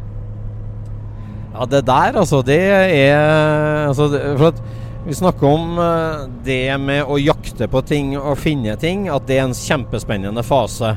[1.56, 4.62] Ja, det der, altså, det er altså, For at
[5.06, 9.36] vi snakker om eh, det med å jakte på ting og finne ting, at det
[9.38, 10.96] er en kjempespennende fase.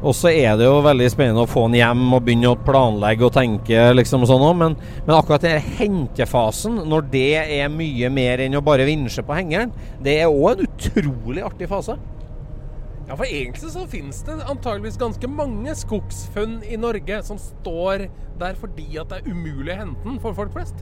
[0.00, 3.26] Og så er det jo veldig spennende å få den hjem og begynne å planlegge
[3.26, 3.82] og tenke.
[3.92, 7.26] liksom sånn også, men, men akkurat den hentefasen, når det
[7.60, 11.68] er mye mer enn å bare vinsje på hengeren, det er òg en utrolig artig
[11.68, 11.98] fase.
[13.10, 18.06] Ja, for egentlig så finnes det antageligvis ganske mange skogsfunn i Norge som står
[18.40, 20.80] der fordi at det er umulig å hente den for folk flest.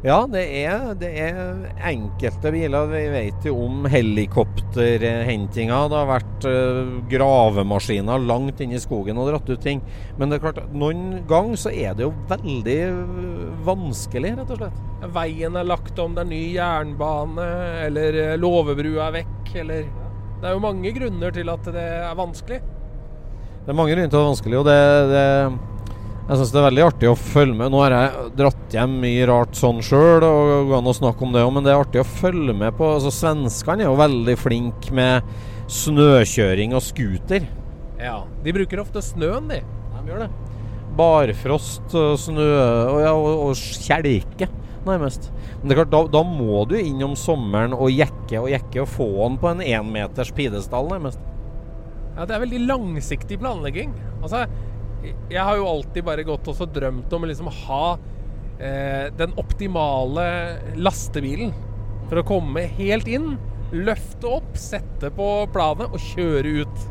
[0.00, 2.86] Ja, det er, det er enkelte biler.
[2.88, 5.80] Vi vet jo om helikopterhentinga.
[5.92, 9.82] Det har vært eh, gravemaskiner langt inn i skogen og dratt ut ting.
[10.16, 14.62] Men det er klart, noen gang så er det jo veldig eh, vanskelig, rett og
[14.62, 14.80] slett.
[15.12, 17.48] Veien er lagt om, det er ny jernbane,
[17.84, 19.84] eller eh, låvebrua er vekk, eller
[20.40, 22.62] Det er jo mange grunner til at det er vanskelig.
[23.66, 24.80] Det er mange grunner til at det er vanskelig, og det,
[25.12, 25.26] det
[26.30, 27.72] jeg syns det er veldig artig å følge med.
[27.74, 31.32] Nå har jeg dratt hjem mye rart sånn sjøl, og går an å snakke om
[31.34, 32.86] det òg, men det er artig å følge med på.
[32.86, 35.26] Altså, Svenskene er jo veldig flinke med
[35.74, 37.48] snøkjøring og scooter.
[37.98, 39.58] Ja, De bruker ofte snøen, de.
[39.96, 40.30] De gjør det.
[41.00, 44.46] Barfrost snø og, ja, og, og kjelke,
[44.86, 45.32] nærmest.
[45.58, 48.84] Men det er klart, da, da må du inn om sommeren og jekke og jekke
[48.84, 51.18] og få den på en énmeters pidestall, nærmest.
[52.14, 53.98] Ja, Det er veldig langsiktig planlegging.
[54.22, 54.46] Altså,
[55.02, 57.84] jeg har jo alltid bare gått og drømt om å liksom ha
[58.60, 60.26] eh, den optimale
[60.76, 61.52] lastebilen.
[62.10, 63.36] For å komme helt inn,
[63.70, 66.88] løfte opp, sette på planet og kjøre ut.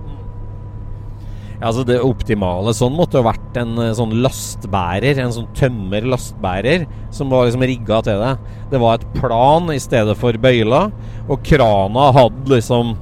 [1.59, 6.87] Ja, altså Det optimale sånn måtte jo vært en eh, sånn lastbærer, en sånn tømmer-lastbærer,
[7.15, 8.33] som var liksom rigga til det.
[8.71, 10.93] Det var et plan i stedet for bøyler,
[11.27, 12.95] og krana hadde liksom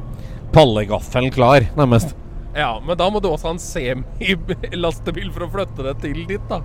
[0.55, 2.17] pallegaffelen klar, nærmest.
[2.57, 6.49] Ja, men da må du også ha en semi-lastebil for å flytte det til dit,
[6.49, 6.63] da.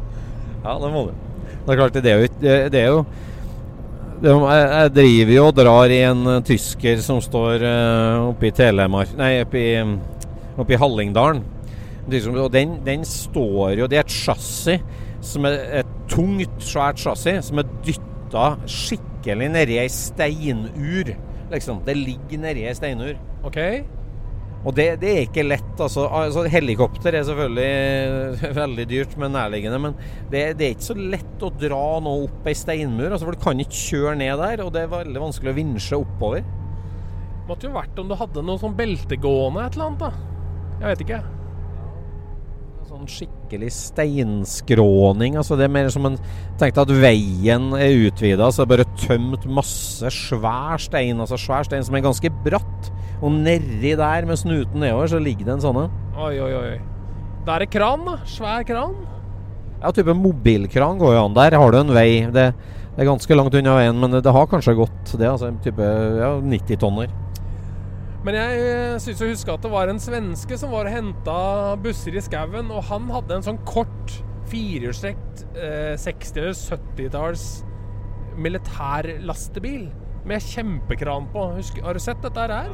[0.63, 1.13] Ja, det må du.
[1.53, 3.05] Det er klart, det er jo Det er jo
[4.23, 8.53] er jeg, driver jo og drar i en eh, tysker som står uh, oppe i
[8.55, 9.73] Telemark Nei, oppe i,
[10.55, 11.43] oppe i Hallingdalen.
[12.07, 14.83] Og den, den står jo Det er et chassis
[15.23, 21.13] som er et tungt, svært chassis som er dytta skikkelig nedi ei steinur.
[21.53, 21.83] Liksom.
[21.87, 23.19] Det ligger nedi ei steinur.
[23.47, 23.61] OK?
[24.63, 25.75] Og det, det er ikke lett.
[25.83, 29.81] Altså, altså Helikopter er selvfølgelig veldig dyrt, men nærliggende.
[29.83, 29.97] Men
[30.31, 33.11] det, det er ikke så lett å dra noe opp ei steinmur.
[33.11, 36.03] Altså, for du kan ikke kjøre ned der, og det er veldig vanskelig å vinsje
[36.05, 36.47] oppover.
[36.47, 40.13] Det Måtte jo vært om du hadde noe sånn beltegående et eller annet, da.
[40.79, 41.23] Jeg vet ikke.
[42.87, 45.39] Sånn skikkelig steinskråning.
[45.41, 46.19] Altså det er mer som en
[46.61, 51.19] Tenk deg at veien er utvida, så det er bare tømt masse svær stein.
[51.19, 52.93] Altså svær stein som er ganske bratt.
[53.23, 55.97] Og nedi der med snuten nedover, så ligger det en sånn en.
[56.19, 56.77] Oi, oi, oi.
[57.47, 58.17] Da er det kran, da.
[58.29, 58.97] Svær kran.
[59.83, 61.37] Ja, type mobilkran går jo an.
[61.39, 62.25] Der har du en vei.
[62.35, 62.49] Det,
[62.93, 65.31] det er ganske langt unna veien, men det, det har kanskje gått det.
[65.31, 65.87] Altså en type
[66.19, 67.15] ja, 90-tonner.
[68.23, 71.39] Men jeg syns å huske at det var en svenske som var og henta
[71.83, 74.21] busser i skauen, og han hadde en sånn kort
[74.51, 77.47] firehjulstrekt eh, 60- eller 70-talls
[78.39, 79.89] militærlastebil
[80.29, 81.49] med kjempekran på.
[81.57, 82.71] Husk, har du sett dette her?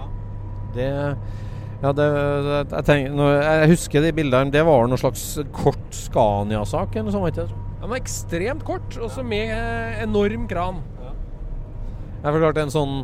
[0.79, 0.89] Det
[1.79, 2.07] ja, det,
[2.43, 4.51] det jeg, tenker, jeg husker de bildene.
[4.51, 5.25] Det var noe slags
[5.55, 7.53] kort Scania-sak eller noe sånt?
[7.79, 10.81] Den var ekstremt kort, og så med eh, enorm kran.
[12.19, 12.95] Jeg forklarte en sånn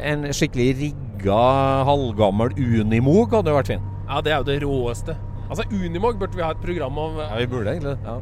[0.00, 1.40] En skikkelig rigga,
[1.84, 3.84] halvgammel Unimog hadde jo vært fin.
[4.08, 5.16] Ja, det er jo det råeste.
[5.50, 7.20] Altså, Unimog burde vi ha et program om.
[7.20, 7.98] Ja, vi burde egentlig det.
[8.06, 8.16] Ja.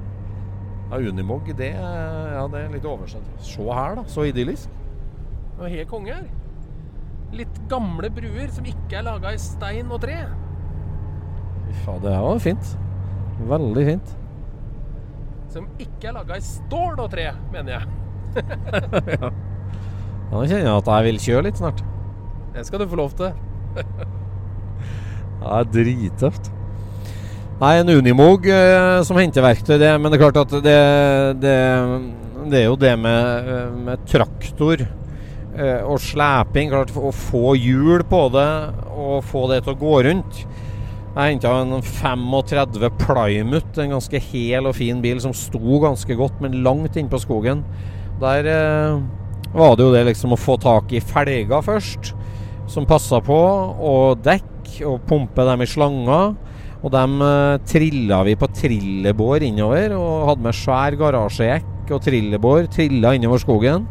[0.90, 3.30] ja, Unimog, det, ja, det er litt oversett.
[3.46, 4.06] Se her, da.
[4.10, 4.70] Så idyllisk.
[5.54, 6.26] Det var helt konge her.
[7.36, 10.16] Litt gamle bruer som ikke er laga i stein og tre.
[11.84, 12.70] Fy det her var fint.
[13.48, 14.14] Veldig fint.
[15.52, 17.84] Som ikke er laga i stål og tre, mener jeg.
[20.28, 21.78] Ja, Nå kjenner jeg at jeg vil kjøre litt snart.
[22.52, 23.30] Det skal du få lov til.
[25.38, 26.50] Det er drittøft.
[27.58, 30.74] Nei, en Unimog eh, som henter verktøy, det, men det er klart at det,
[31.42, 31.54] det,
[32.52, 34.84] det er jo det med, eh, med traktor
[35.58, 36.70] og sleping.
[36.70, 38.50] Klart, å få hjul på det
[38.94, 40.42] og få det til å gå rundt.
[41.18, 46.36] Jeg henta en 35 Plymouth, en ganske hel og fin bil som sto ganske godt,
[46.44, 47.64] men langt innpå skogen.
[48.20, 49.00] Der eh,
[49.50, 52.12] var det jo det liksom å få tak i felger først,
[52.70, 56.36] som passa på, og dekk, og pumpe dem i slanger.
[56.84, 62.70] Og dem eh, trilla vi på trillebår innover, og hadde med svær garasjejekk og trillebår.
[62.78, 63.90] Trilla innover skogen.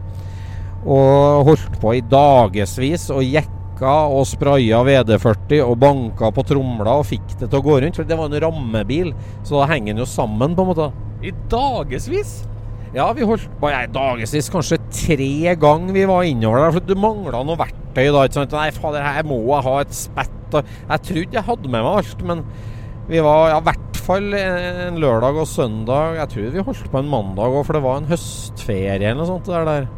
[0.85, 7.07] Og holdt på i dagevis og jekka og spraya VD40 og banka på tromla og
[7.09, 7.97] fikk det til å gå rundt.
[7.97, 9.11] For det var en rammebil,
[9.43, 10.91] så da henger den jo sammen, på en måte.
[11.25, 12.39] I dagevis.
[12.95, 16.77] Ja, vi holdt på i dagevis, kanskje tre ganger vi var innover der.
[16.77, 18.23] For det mangla noe verktøy da.
[18.23, 18.55] ikke sant?
[18.55, 20.33] Nei, fader, her må jeg ha et spett.
[20.55, 22.45] Jeg trodde jeg hadde med meg alt, men
[23.09, 26.15] vi var ja, i hvert fall en lørdag og søndag.
[26.21, 29.31] Jeg tror vi holdt på en mandag òg, for det var en høstferie eller noe
[29.33, 29.51] sånt.
[29.51, 29.89] der der.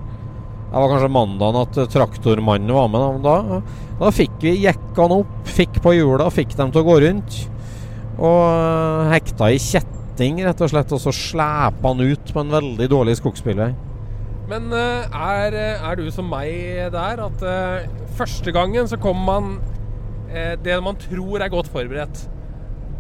[0.69, 3.23] Det var kanskje mandagen at traktormannen var med.
[3.25, 3.61] Da,
[3.97, 7.37] da, fikk vi jekka han opp, fikk på hjula, fikk dem til å gå rundt.
[8.19, 10.93] Og eh, hekta i kjetting, rett og slett.
[10.93, 13.71] Og så slepa han ut på en veldig dårlig skogsbilvei.
[14.51, 15.57] Men eh, er,
[15.89, 17.89] er du som meg der, at eh,
[18.19, 19.59] første gangen så kommer man
[20.61, 22.19] det man tror er godt forberedt.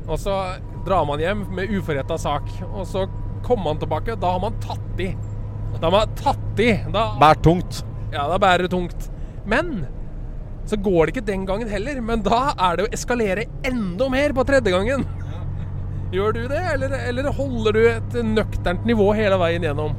[0.09, 0.33] Og så
[0.81, 2.49] drar man hjem med uforretta sak.
[2.71, 3.05] Og så
[3.45, 5.11] kommer man tilbake, da har man tatt i.
[5.79, 6.73] Da har tatt i.
[6.91, 7.83] Da, Bær tungt.
[8.11, 9.09] ja, da bærer det tungt.
[9.49, 9.85] Men
[10.69, 12.01] så går det ikke den gangen heller.
[12.01, 15.05] Men da er det å eskalere enda mer på tredje gangen.
[16.13, 19.97] Gjør du det, eller, eller holder du et nøkternt nivå hele veien gjennom?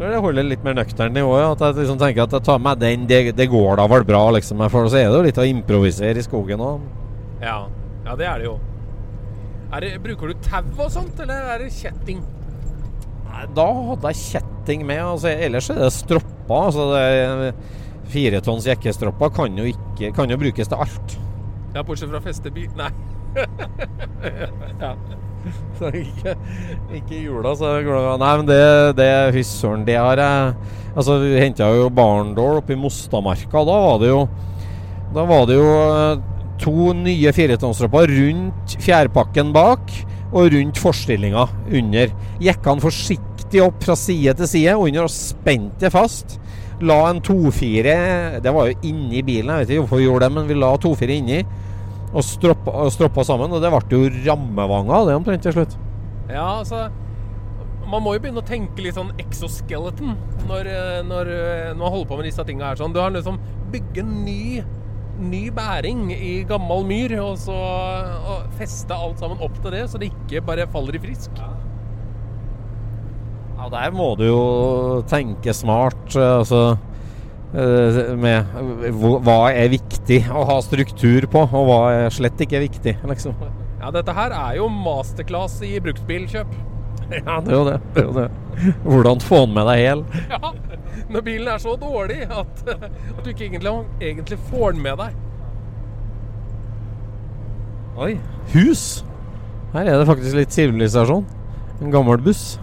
[0.00, 1.34] Jeg holder litt mer nøkternt nivå.
[1.42, 1.50] Ja.
[1.52, 4.22] At jeg liksom tenker at jeg tar med den, det, det går da vel bra,
[4.38, 4.62] liksom.
[4.72, 6.86] For så er det jo litt å improvisere i skogen òg.
[7.42, 7.64] Ja,
[8.06, 8.56] ja det er det jo.
[9.70, 12.22] Er det, bruker du tau og sånt, eller er det kjetting?
[13.54, 15.00] Da hadde jeg kjetting med.
[15.00, 16.56] Altså, ellers er det stropper.
[16.56, 17.54] Altså det,
[18.10, 21.16] Firetonns jekkestropper kan jo, ikke, kan jo brukes til alt.
[21.74, 22.90] Ja, bortsett fra festebil Nei.
[24.82, 24.94] ja.
[25.78, 26.34] Så ikke,
[26.92, 27.70] ikke jula, så.
[28.20, 28.60] Nei, men det,
[28.98, 30.54] det fy søren, det har jeg
[30.90, 33.62] Altså, vi henta jo Barndal oppe i Mostamarka.
[33.62, 34.24] Da var det jo
[35.14, 36.22] Da var det jo eh,
[36.60, 39.94] to nye firetonnstropper rundt fjærpakken bak
[40.30, 42.12] og rundt forstillinga under.
[42.42, 42.82] Jekkene han
[43.50, 46.38] forsiktig opp fra side til side under og spente fast.
[46.80, 50.34] La en 2-4 Det var jo inni bilen, jeg vet ikke hvorfor vi gjorde det,
[50.34, 51.44] men vi la 2-4 inni.
[52.14, 55.76] Og stroppa, og stroppa sammen, og det ble jo rammevanger av det omtrent til slutt.
[56.30, 56.90] Ja, altså
[57.90, 60.14] Man må jo begynne å tenke litt sånn exoskeleton
[60.46, 62.76] når, eh, når, eh, når man holder på med disse tinga her.
[62.78, 62.92] Sånn.
[62.94, 63.40] Du har liksom
[63.72, 64.62] bygge en ny,
[65.18, 67.56] ny bæring i gammel myr, og så
[68.30, 71.34] og feste alt sammen opp til det, så det ikke bare faller i frisk.
[71.34, 71.50] Ja,
[73.68, 74.42] der må du jo
[75.10, 76.16] tenke smart.
[76.16, 76.78] eh, Altså
[77.52, 78.46] eh, med
[79.26, 83.34] hva er viktig å ha struktur på, og hva er slett ikke viktig, liksom.
[83.80, 86.58] Ja, dette her er jo masterclass i bruktbilkjøp.
[87.10, 87.78] Ja, det er jo det.
[87.94, 88.74] det, er jo det.
[88.84, 90.02] Hvordan få den med deg hel.
[90.30, 90.52] Ja,
[91.10, 95.16] når bilen er så dårlig at, at du ikke egentlig, egentlig får den med deg.
[98.00, 98.12] Oi.
[98.54, 98.84] Hus.
[99.74, 101.26] Her er det faktisk litt sivilisasjon.
[101.82, 102.60] En gammel buss.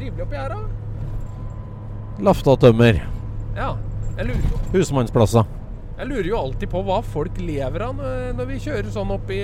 [0.00, 0.60] Trivelig oppi her, da.
[2.24, 3.02] Lafta tømmer.
[3.52, 3.74] Ja,
[4.16, 5.48] jeg lurer, jo, Husmannsplasser.
[5.98, 7.98] jeg lurer jo alltid på hva folk lever av
[8.38, 9.36] når vi kjører sånn oppi,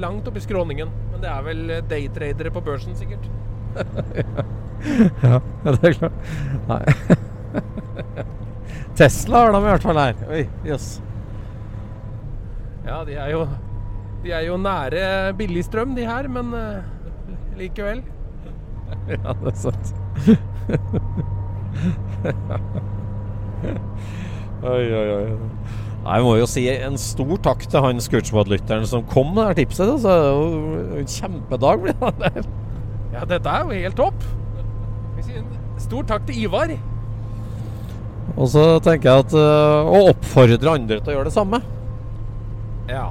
[0.00, 0.88] langt oppi skråningen.
[1.12, 3.28] Men det er vel daytradere på børsen, sikkert.
[5.20, 6.22] Ja, det er klart.
[6.70, 6.78] Nei.
[8.96, 10.22] Tesla har de i hvert fall her.
[10.32, 10.86] Oi, jøss.
[12.86, 13.42] Ja, de er jo,
[14.24, 15.04] de er jo nære
[15.36, 16.88] billigstrøm, de her, men eh,
[17.60, 18.00] likevel.
[19.10, 19.94] Ja, det er sant.
[24.70, 25.26] oi, oi, oi.
[26.00, 29.88] Jeg må jo si en stor takk til han Scootspod-lytteren som kom med det tipset.
[29.98, 30.14] Altså, det
[30.96, 32.40] er en kjempedag blir det der.
[33.10, 34.22] Ja, dette er jo helt topp.
[35.82, 36.70] Stor takk til Ivar.
[38.36, 41.58] Og så tenker jeg at øh, å oppfordre andre til å gjøre det samme.
[42.86, 43.10] Ja.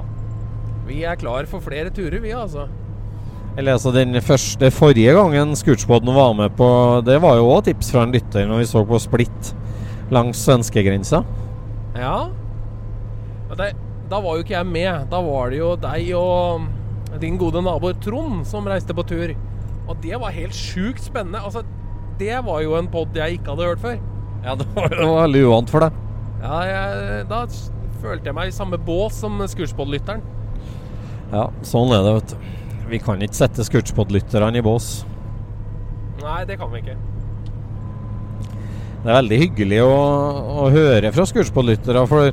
[0.88, 2.64] Vi er klar for flere turer, vi, altså.
[3.58, 6.68] Eller altså den første forrige gangen Scootspoden var med på
[7.04, 9.52] Det var jo òg tips fra en lytter når vi så på Splitt
[10.10, 11.20] langs svenskegrensa.
[11.94, 12.30] Ja.
[13.58, 13.68] Det,
[14.10, 15.04] da var jo ikke jeg med.
[15.10, 16.66] Da var det jo deg og
[17.22, 19.34] din gode nabo Trond som reiste på tur.
[19.86, 21.42] Og det var helt sjukt spennende.
[21.42, 21.62] Altså,
[22.18, 24.00] det var jo en pod jeg ikke hadde hørt før.
[24.44, 26.00] Ja, det var jo veldig uvant for deg.
[26.40, 27.44] Ja, jeg, Da
[28.00, 30.22] følte jeg meg i samme bås som Scootspod-lytteren.
[31.30, 32.59] Ja, sånn er det, vet du.
[32.90, 35.04] Vi kan ikke sette Scootspod-lytterne i bås.
[36.20, 36.96] Nei, det kan vi ikke.
[39.00, 39.92] Det er veldig hyggelig å,
[40.64, 42.32] å høre fra Scootspod-lyttere, for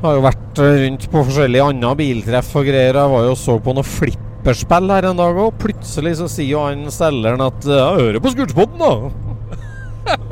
[0.00, 2.96] har jo vært rundt på forskjellige andre biltreff og greier.
[2.96, 6.52] Jeg var jo og så på noe flipperspill her en dag, og plutselig så sier
[6.54, 8.92] jo han selgeren at Jeg hører på Scootspoden, da!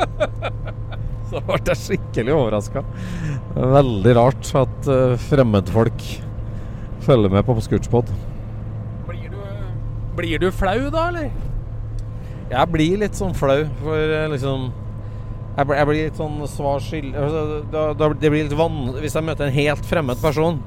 [1.31, 2.85] så ble jeg skikkelig overraska.
[3.55, 6.07] Veldig rart at uh, fremmedfolk
[7.05, 8.13] følger med på Scootspod.
[10.19, 11.31] Blir du, flau da, eller?
[12.51, 14.69] Jeg blir litt sånn flau, for eh, liksom
[15.57, 17.87] Jeg blir, jeg blir litt sånn svar skyld altså,
[18.21, 20.61] Det blir litt van Hvis jeg møter en helt fremmed person,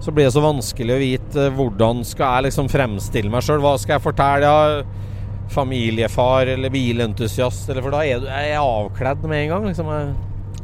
[0.00, 3.62] så blir det så vanskelig å vite eh, hvordan skal jeg liksom fremstille meg sjøl.
[3.64, 4.44] Hva skal jeg fortelle?
[4.46, 5.06] Ja,
[5.52, 7.68] familiefar eller bilentusiast?
[7.70, 9.68] Eller, for da er du, jeg er avkledd med en gang.
[9.70, 9.92] Liksom.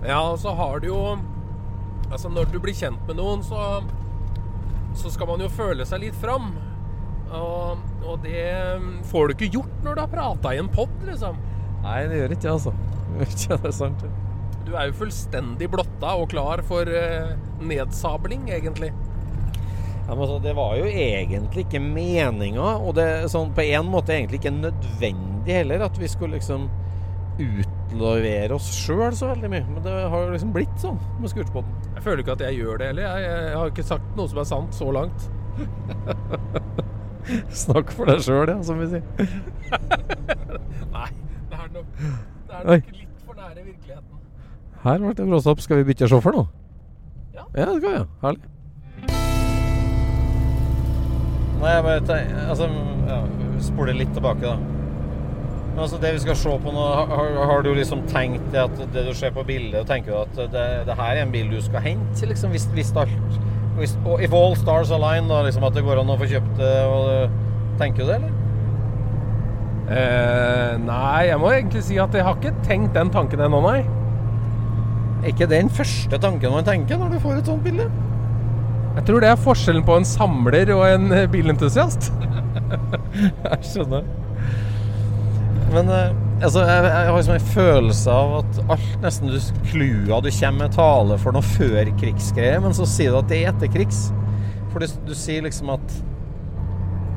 [0.02, 1.02] Ja, og så har du jo
[2.12, 3.80] Altså, når du blir kjent med noen, så
[4.92, 6.50] Så skal man jo føle seg litt fram.
[7.32, 8.42] Og, og det
[9.08, 11.38] får du ikke gjort når du har prata i en pod, liksom.
[11.84, 12.74] nei, det gjør ikke altså.
[13.12, 14.04] Det sant.
[14.62, 18.92] Du er jo fullstendig blotta og klar for eh, nedsabling, egentlig.
[20.06, 24.14] Ja, men altså, det var jo egentlig ikke meninga, og det sånn, på en måte
[24.16, 26.68] egentlig ikke nødvendig heller at vi skulle liksom
[27.42, 29.66] utlevere oss sjøl så veldig mye.
[29.68, 31.76] Men det har liksom blitt sånn med Scootspoden.
[31.96, 33.06] Jeg føler ikke at jeg gjør det heller.
[33.08, 35.30] Jeg, jeg har ikke sagt noe som er sant så langt.
[37.64, 39.02] Snakk for deg sjøl, ja, som vi sier.
[40.96, 41.10] Nei,
[41.50, 44.22] det er nok, det er nok litt for nære virkeligheten.
[44.82, 45.62] Her ble det bråstopp.
[45.62, 46.44] Skal vi bytte sjåfør nå?
[47.36, 47.46] Ja.
[47.54, 47.96] Ja, det skal vi.
[48.00, 48.06] ja.
[48.24, 48.48] Herlig.
[51.62, 52.66] Nei, jeg bare tenk, altså,
[53.06, 53.18] ja,
[53.62, 54.56] Spole litt tilbake, da.
[55.72, 58.80] Men altså, det vi skal se på nå, har, har du liksom tenkt det at
[58.92, 61.60] det du ser på bildet, tenker du at det, det her er en bil du
[61.62, 63.38] skal hente, liksom, hvis, hvis alt
[63.78, 66.60] hvis, og If all stars align, da, liksom at det går an å få kjøpt
[66.60, 66.72] det,
[67.80, 68.38] tenker du det, eller?
[69.92, 73.80] Eh, nei, jeg må egentlig si at jeg har ikke tenkt den tanken ennå, nei.
[75.22, 77.86] Er ikke det den første tanken man tenker når du får et sånt bilde?
[78.92, 82.10] Jeg tror det er forskjellen på en samler og en eh, bilentusiast.
[83.46, 84.04] Jeg skjønner.
[85.72, 86.12] Men eh,
[86.42, 89.38] altså, jeg, jeg har liksom en følelse av at alt nesten du
[89.70, 93.42] klua du kommer med tale for noe før krigsgreier, men så sier du at det
[93.42, 94.08] er etter krigs.
[94.72, 96.00] For du, du sier liksom at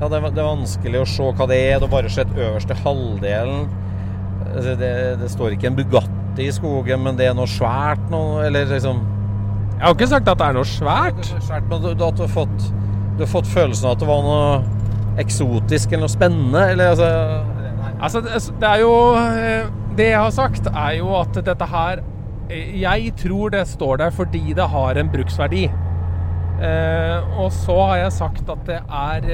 [0.02, 1.80] ja, det, det er vanskelig å se hva det er.
[1.80, 3.70] Du har bare sett øverste halvdelen.
[4.52, 8.44] Altså, Det, det står ikke en Bugatti i skogen, men det er noe svært noe,
[8.46, 9.00] eller liksom
[9.76, 11.22] Jeg har ikke sagt at det er noe svært.
[11.32, 12.70] Er Svært, men du, du, har fått,
[13.16, 17.55] du har fått følelsen av at det var noe eksotisk eller noe spennende, eller altså.
[18.02, 18.22] Altså,
[18.60, 22.02] det er jo eh, Det jeg har sagt, er jo at dette her
[22.50, 25.66] eh, Jeg tror det står der fordi det har en bruksverdi.
[26.62, 29.30] Eh, og så har jeg sagt at det er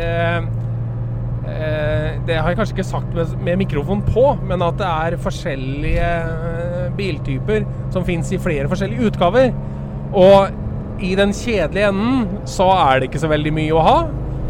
[1.42, 6.10] Det har jeg kanskje ikke sagt med, med mikrofon på, men at det er forskjellige
[6.98, 9.50] biltyper som fins i flere forskjellige utgaver.
[10.14, 13.98] Og i den kjedelige enden så er det ikke så veldig mye å ha.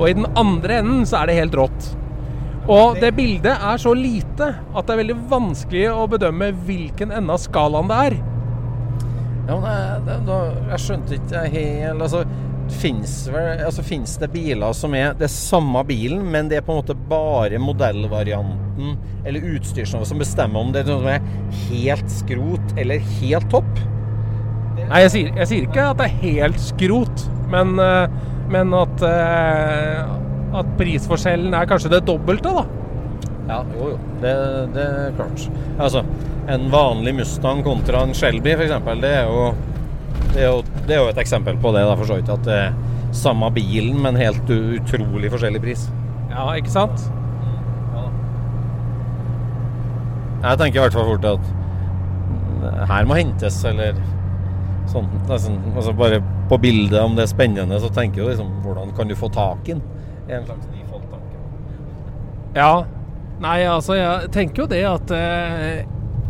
[0.02, 1.92] Og i den andre enden så er det helt rått.
[2.72, 7.36] Og det bildet er så lite at det er veldig vanskelig å bedømme hvilken ende
[7.36, 8.16] av skalaen det er.
[9.50, 10.38] Ja, men det, da,
[10.70, 12.22] jeg skjønte ikke helt Altså,
[12.72, 13.84] fins altså,
[14.22, 18.96] det biler som er det samme bilen, men det er på en måte bare modellvarianten
[19.26, 23.82] eller utstyrsnivået som bestemmer om det er noe som er helt skrot eller helt topp?
[24.80, 28.16] Nei, jeg sier, jeg sier ikke at det er helt skrot, men, eh,
[28.52, 30.16] men at, eh,
[30.58, 32.66] at prisforskjellen er kanskje det dobbelte, da.
[33.50, 33.98] Ja, jo, jo.
[34.22, 34.34] Det,
[34.76, 35.46] det er klart.
[35.82, 36.04] Altså,
[36.52, 39.52] en vanlig Mustang kontra en Shelby, f.eks., det er jo
[40.32, 42.30] det er, jo, det er jo et eksempel på det, da, for så vidt.
[42.32, 42.76] At det er
[43.16, 45.90] samme bilen, men helt utrolig forskjellig pris.
[46.32, 47.10] Ja, ikke sant?
[50.42, 53.98] Jeg tenker i hvert fall fort at her må hentes, eller
[54.90, 55.10] sånn.
[55.30, 59.12] Nesten, altså bare på bildet, om det er spennende, så tenker du liksom hvordan kan
[59.12, 59.84] du få tak i den?
[60.32, 61.42] En slags default-tanke.
[62.56, 62.72] Ja.
[63.42, 65.82] Nei, altså, jeg tenker jo det at eh,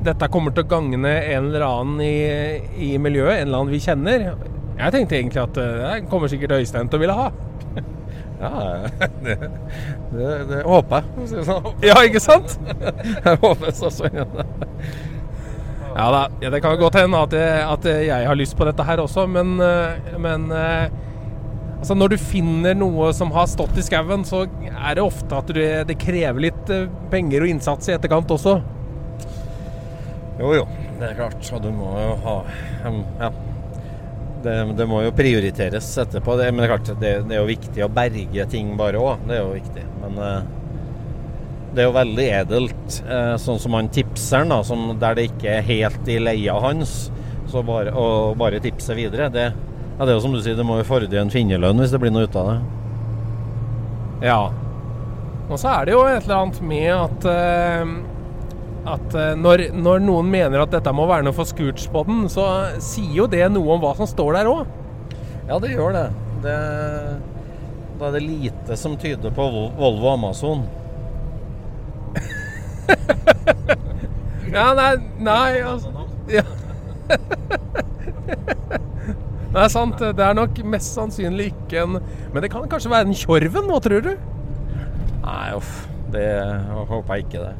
[0.05, 2.15] dette kommer til å gagne en eller annen i,
[2.87, 4.27] i miljøet, en eller annen vi kjenner.
[4.79, 7.31] Jeg tenkte egentlig at eh, det kommer sikkert Øystein til å ville ha.
[8.41, 8.87] Ja,
[9.21, 9.35] det,
[10.09, 11.43] det, det håper jeg.
[11.45, 11.67] sånn.
[11.85, 12.55] Ja, ikke sant?
[13.27, 14.31] Jeg håper så sånn.
[15.91, 19.01] Ja da, det kan godt hende at jeg, at jeg har lyst på dette her
[19.03, 20.87] også, men, eh, men eh,
[21.81, 25.49] altså når du finner noe som har stått i skauen, så er det ofte at
[25.49, 28.59] du, det krever litt eh, penger og innsats i etterkant også.
[30.39, 30.67] Jo, jo.
[31.01, 31.41] Det er klart.
[31.53, 32.41] Og du må jo ha
[32.85, 33.31] Ja.
[34.41, 36.33] Det, det må jo prioriteres etterpå.
[36.39, 39.27] Det, men det er klart, det, det er jo viktig å berge ting bare òg.
[39.29, 39.83] Det er jo viktig.
[40.01, 40.47] Men eh,
[41.75, 45.59] det er jo veldig edelt, eh, sånn som han tipseren, da, som, der det ikke
[45.59, 46.95] er helt i leia hans,
[47.51, 49.29] så bare, å bare tipse videre.
[49.31, 49.45] Det,
[50.01, 52.01] ja, det er jo som du sier, det må jo fordre en finnerlønn hvis det
[52.01, 52.57] blir noe ut av det.
[54.25, 54.41] Ja.
[55.45, 57.99] Og så er det jo et eller annet med at uh
[58.81, 62.45] at eh, når, når noen mener at dette må være noe for Scootspoden, så
[62.81, 64.65] sier jo det noe om hva som står der òg.
[65.49, 66.07] Ja, det gjør det.
[66.45, 66.57] det.
[67.99, 70.65] Da er det lite som tyder på Volvo Volvo Amazon.
[74.51, 75.87] Ja, nei, nei altså
[76.27, 76.41] ja.
[79.51, 79.99] Det er sant.
[79.99, 81.93] Det er nok mest sannsynlig ikke en
[82.31, 84.13] Men det kan kanskje være en Tjorven, hva tror du?
[85.21, 85.71] Nei, uff.
[86.11, 87.53] Det jeg håper jeg ikke det.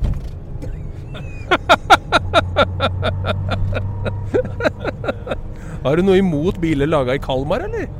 [5.81, 7.87] Har du noe imot biler laga i Kalmar, eller?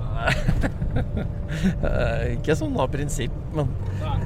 [1.62, 3.68] Eh, Ikke sånn av prinsipp, men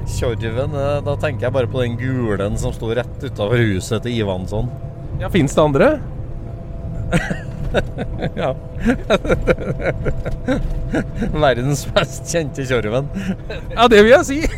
[0.08, 4.20] Tjorven, eh, da tenker jeg bare på den gulen som sto rett utafor huset til
[4.22, 4.70] Ivansson.
[5.20, 5.88] Ja, Fins det andre?
[8.40, 8.52] Ja.
[11.32, 13.08] Verdens mest kjente Tjorven.
[13.74, 14.40] Ja, det vil jeg si.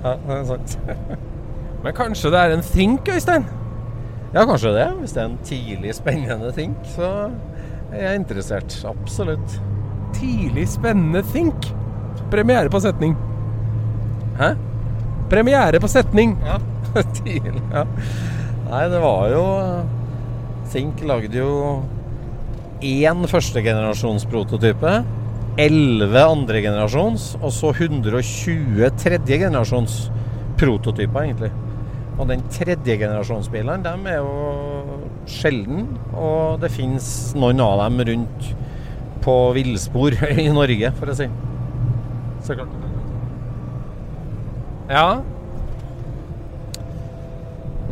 [0.00, 0.72] Ja, det er sant.
[1.84, 3.44] Men kanskje det er en Think, Øystein?
[4.34, 4.86] Ja, kanskje det.
[5.00, 7.10] Hvis det er en tidlig spennende think, så
[7.92, 8.76] er jeg interessert.
[8.88, 9.60] Absolutt.
[10.16, 11.70] Tidlig spennende Think.
[12.30, 13.16] Premiere på setning.
[14.40, 14.52] Hæ?
[15.30, 16.36] Premiere på setning.
[16.46, 16.58] Ja,
[17.22, 17.62] tidlig.
[17.72, 17.84] Ja.
[18.70, 19.46] Nei, det var jo
[20.70, 21.54] Sink lagde jo
[22.86, 24.92] én førstegenerasjonsprototype,
[25.58, 29.96] 11 andregenerasjons, og så 120 tredjegenerasjons
[30.60, 31.50] prototyper, egentlig.
[32.20, 38.48] Og den tredjegenerasjonsbilene, de er jo sjelden, og det fins noen av dem rundt
[39.26, 40.14] på villspor
[40.46, 41.26] i Norge, for å si.
[42.46, 42.78] Så klart.
[44.94, 45.20] Ja.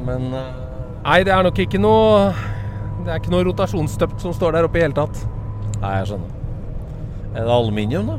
[0.07, 0.68] Men eh,
[1.05, 2.33] Nei, det er nok ikke noe
[3.05, 5.23] Det er ikke noe rotasjonsstøpt som står der oppe i hele tatt.
[5.79, 6.35] Nei, jeg skjønner.
[7.35, 8.19] Er det aluminium, da?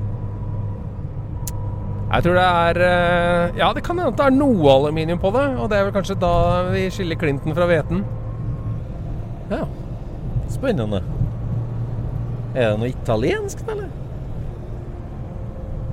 [2.10, 5.34] Jeg tror det er eh, Ja, det kan hende at det er noe aluminium på
[5.36, 5.46] det.
[5.60, 6.34] Og det er vel kanskje da
[6.72, 8.02] vi skiller klinten fra hveten.
[9.52, 9.66] Ja.
[10.50, 11.04] Spennende.
[12.56, 13.90] Er det noe italiensk, eller?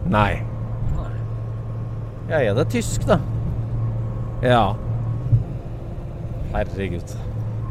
[0.09, 0.33] Nei.
[2.31, 3.21] Ja, er det tysk, da?
[4.43, 4.65] Ja.
[6.55, 7.17] Herregud.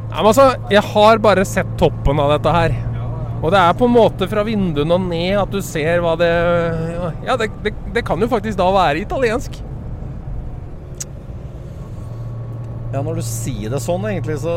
[0.10, 2.76] Nei, men altså, jeg har bare sett toppen av dette her.
[3.42, 6.32] Og det er på en måte fra vinduene og ned at du ser hva det
[7.28, 9.60] Ja, det, det, det kan jo faktisk da være italiensk.
[12.96, 14.54] Ja, når du sier det sånn, egentlig, så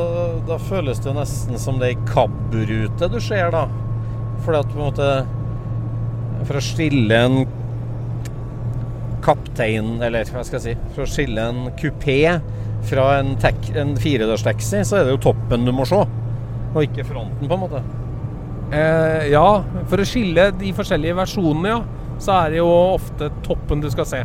[0.47, 3.65] da føles det jo nesten som det er ei KAB-rute du ser, da.
[4.45, 5.09] Fordi at på en måte
[6.47, 7.41] For å skille en
[9.27, 12.21] kaptein, eller hva skal jeg si For å skille en kupé
[12.89, 16.01] fra en, tek- en firedørstaxi, så er det jo toppen du må se.
[16.75, 17.83] Og ikke fronten, på en måte.
[18.75, 19.47] Eh, ja,
[19.89, 21.79] for å skille de forskjellige versjonene, ja,
[22.21, 24.25] så er det jo ofte toppen du skal se.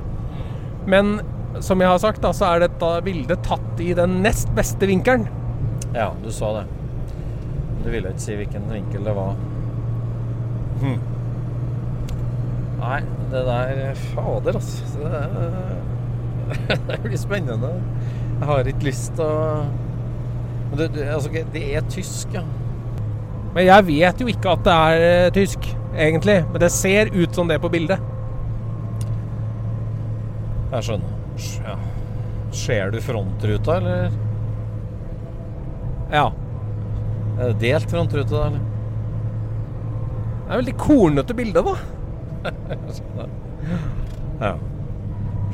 [0.89, 1.16] Men
[1.64, 5.28] som jeg har sagt, da, så er dette bildet tatt i den nest beste vinkelen.
[5.93, 6.66] Ja, du sa det.
[7.84, 9.36] Du ville ikke si hvilken vinkel det var.
[10.82, 10.97] Hm.
[12.84, 12.99] Nei,
[13.32, 14.97] det der Fader, altså.
[14.97, 17.70] Det, det blir spennende.
[18.40, 19.64] Jeg har ikke lyst til å
[20.74, 22.42] det, altså, det er tysk, ja.
[23.54, 26.40] Men jeg vet jo ikke at det er eh, tysk, egentlig.
[26.50, 28.02] Men det ser ut som det på bildet.
[30.74, 31.12] Jeg skjønner.
[31.68, 31.76] Ja.
[32.54, 34.10] Ser du frontruta, eller
[36.14, 36.32] Ja.
[37.40, 38.48] er det delt frontrute, da?
[38.48, 38.60] eller?
[40.44, 41.76] Det er veldig kornete bilde, da.
[44.44, 44.56] Ja.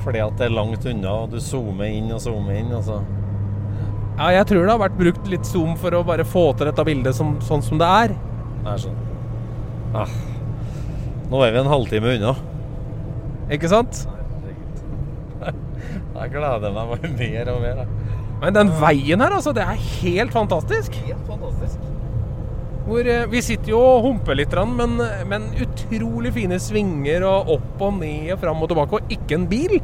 [0.03, 2.71] Fordi at det er langt unna, og du zoomer inn og zoomer inn.
[2.75, 3.01] Altså.
[4.19, 6.85] Ja, jeg tror det har vært brukt litt zoom for å bare få til dette
[6.87, 8.15] bildet som, sånn som det er.
[8.63, 8.97] Det er sånn.
[9.95, 10.15] Ah.
[11.29, 12.33] Nå er vi en halvtime unna.
[13.53, 14.03] Ikke sant?
[16.19, 17.85] Jeg gleder meg bare mer og mer.
[18.39, 20.95] Men den veien her, altså, det er helt fantastisk.
[21.07, 21.79] Helt fantastisk.
[22.89, 24.95] Hvor, eh, vi sitter jo og humper litt, men,
[25.29, 29.45] men utrolig fine svinger og opp og ned og fram og tilbake, og ikke en
[29.51, 29.75] bil.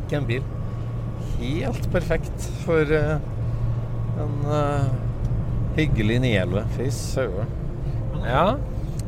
[0.00, 0.48] Ikke en bil.
[1.38, 3.22] Helt perfekt for eh,
[4.20, 4.90] en uh,
[5.78, 6.66] hyggelig 911.
[6.74, 7.54] Fy søren.
[8.26, 8.44] Ja.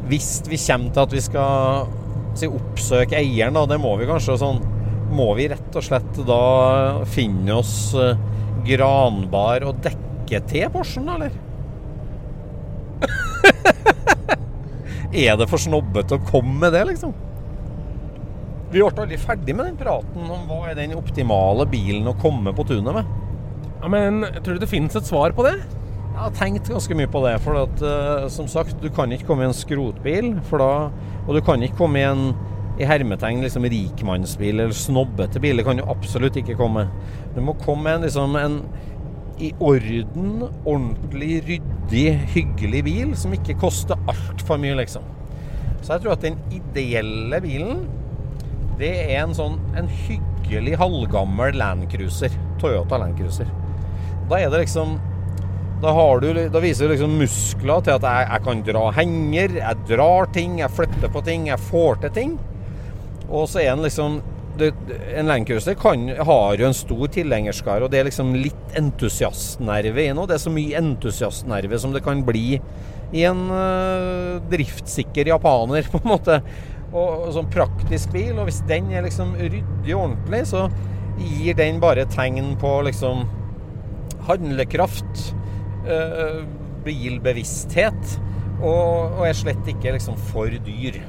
[0.07, 1.90] Hvis vi kommer til at vi skal
[2.38, 4.62] si, oppsøke eieren, da, det må vi kanskje sånn
[5.12, 6.43] Må vi rett og slett da
[7.12, 8.14] finne oss uh,
[8.64, 11.34] granbar og dekke til Porschen, eller?
[15.12, 17.12] Er det for snobbete å komme med det, liksom?
[18.72, 22.54] Vi ble aldri ferdig med den praten om hva er den optimale bilen å komme
[22.56, 23.10] på tunet med.
[23.82, 25.58] ja, Men tror du det finnes et svar på det?
[26.12, 27.34] Jeg har tenkt ganske mye på det.
[27.44, 30.34] For at, uh, som sagt, du kan ikke komme i en skrotbil.
[30.48, 30.72] For da,
[31.26, 32.32] og du kan ikke komme i en
[32.80, 35.60] i hermetegn liksom rikmannsbil eller snobbete bil.
[35.60, 36.86] Det kan du absolutt ikke komme.
[37.36, 38.58] Du må komme med en, liksom, en
[39.43, 45.05] i orden, ordentlig ryddig, hyggelig bil som ikke koster altfor mye, liksom.
[45.82, 47.86] Så jeg tror at den ideelle bilen,
[48.78, 52.34] det er en sånn en hyggelig halvgammel Landcruiser.
[52.62, 53.51] Toyota Landcruiser.
[54.30, 54.97] Da er det liksom
[55.82, 59.57] da, har du, da viser du liksom muskler til at jeg, jeg kan dra henger,
[59.59, 62.36] jeg drar ting, jeg flytter på ting, jeg får til ting.
[63.26, 64.20] Og så er den liksom
[64.59, 64.72] det,
[65.16, 65.30] En
[65.80, 70.28] kan, har jo en stor tilhengerskare, og det er liksom litt entusiastnerve i noe.
[70.28, 72.61] Det er så mye entusiastnerve som det kan bli
[73.12, 76.40] i en uh, driftssikker japaner, på en måte.
[76.92, 78.34] Og, og sånn praktisk bil.
[78.36, 80.66] Og hvis den er liksom ryddig og ordentlig, så
[81.20, 83.24] gir den bare tegn på liksom
[84.28, 85.32] handlekraft,
[85.88, 86.42] uh,
[86.82, 88.18] bilbevissthet,
[88.62, 91.00] og, og er slett ikke liksom for dyr.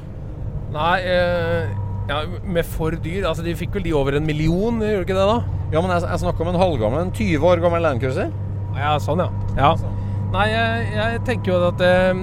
[0.73, 1.69] Nei, eh,
[2.09, 5.17] ja, med for dyr Altså, de fikk vel de over en million, gjorde de ikke
[5.17, 5.39] det da?
[5.73, 8.33] Ja, men jeg, jeg snakker om en halvgammel, en 20 år gammel Landcruiser.
[8.77, 9.29] Ja, sånn, ja.
[9.57, 9.71] ja.
[10.33, 12.13] Nei, jeg, jeg tenker jo at eh,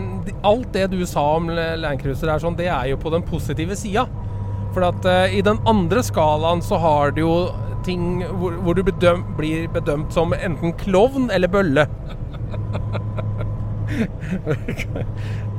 [0.46, 4.06] alt det du sa om Landcruiser er sånn, det er jo på den positive sida.
[4.74, 7.34] For at eh, i den andre skalaen så har du jo
[7.86, 11.86] ting hvor, hvor du bedøm, blir bedømt som enten klovn eller bølle.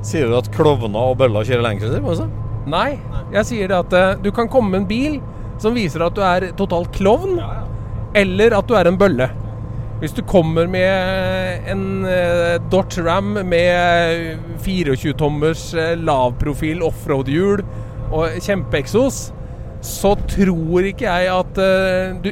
[0.08, 2.30] Sier du at klovner og bøller kjører Landcruiser?
[2.70, 3.00] Nei,
[3.34, 5.16] jeg sier det at eh, du kan komme med en bil
[5.62, 7.40] som viser at du er totalt klovn,
[8.18, 9.30] eller at du er en bølle.
[10.02, 17.66] Hvis du kommer med en eh, Dodge Ram med 24-tommers eh, lavprofil offroad-hjul
[18.12, 19.22] og kjempeeksos,
[19.86, 21.60] så tror ikke jeg at
[22.22, 22.28] du,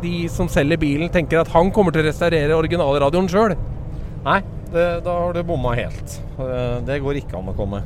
[0.00, 3.52] de som selger bilen, tenker at han kommer til å restaurere originalradioen sjøl.
[4.24, 4.38] Nei,
[4.72, 6.16] det, da har du bomma helt.
[6.88, 7.82] Det går ikke an å komme.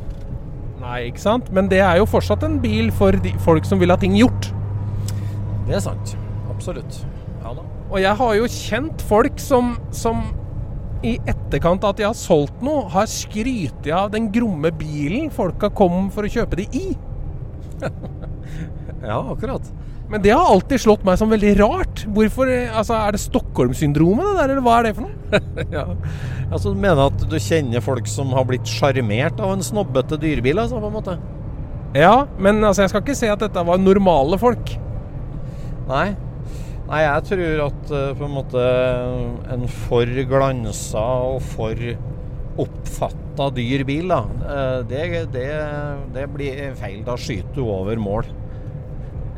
[0.82, 1.50] Nei, ikke sant?
[1.54, 4.50] Men det er jo fortsatt en bil for de, folk som vil ha ting gjort.
[5.68, 6.16] Det er sant.
[6.50, 7.02] Absolutt.
[7.42, 7.66] Ja da.
[7.92, 10.24] Og jeg har jo kjent folk som, som
[11.06, 15.70] i etterkant av at de har solgt noe, har skrytt av den gromme bilen folka
[15.74, 16.86] kom for å kjøpe de i.
[19.02, 19.66] Ja, akkurat.
[20.12, 22.02] Men det har alltid slått meg som veldig rart.
[22.12, 25.40] Hvorfor, eh, altså Er det Stockholm-syndromet, det der, eller hva er det for noe?
[25.78, 25.86] ja.
[26.50, 30.60] Altså, du mener at du kjenner folk som har blitt sjarmert av en snobbete dyrebil,
[30.60, 31.16] altså, på en måte?
[31.96, 34.74] Ja, men altså, jeg skal ikke si at dette var normale folk.
[35.88, 36.10] Nei.
[36.90, 38.68] Nei, jeg tror at eh, på en måte
[39.54, 41.88] en for glansa og for
[42.60, 45.02] oppfatta dyr bil, da, eh, det,
[45.32, 45.48] det,
[46.12, 47.00] det blir feil.
[47.08, 48.28] Da skyter du over mål.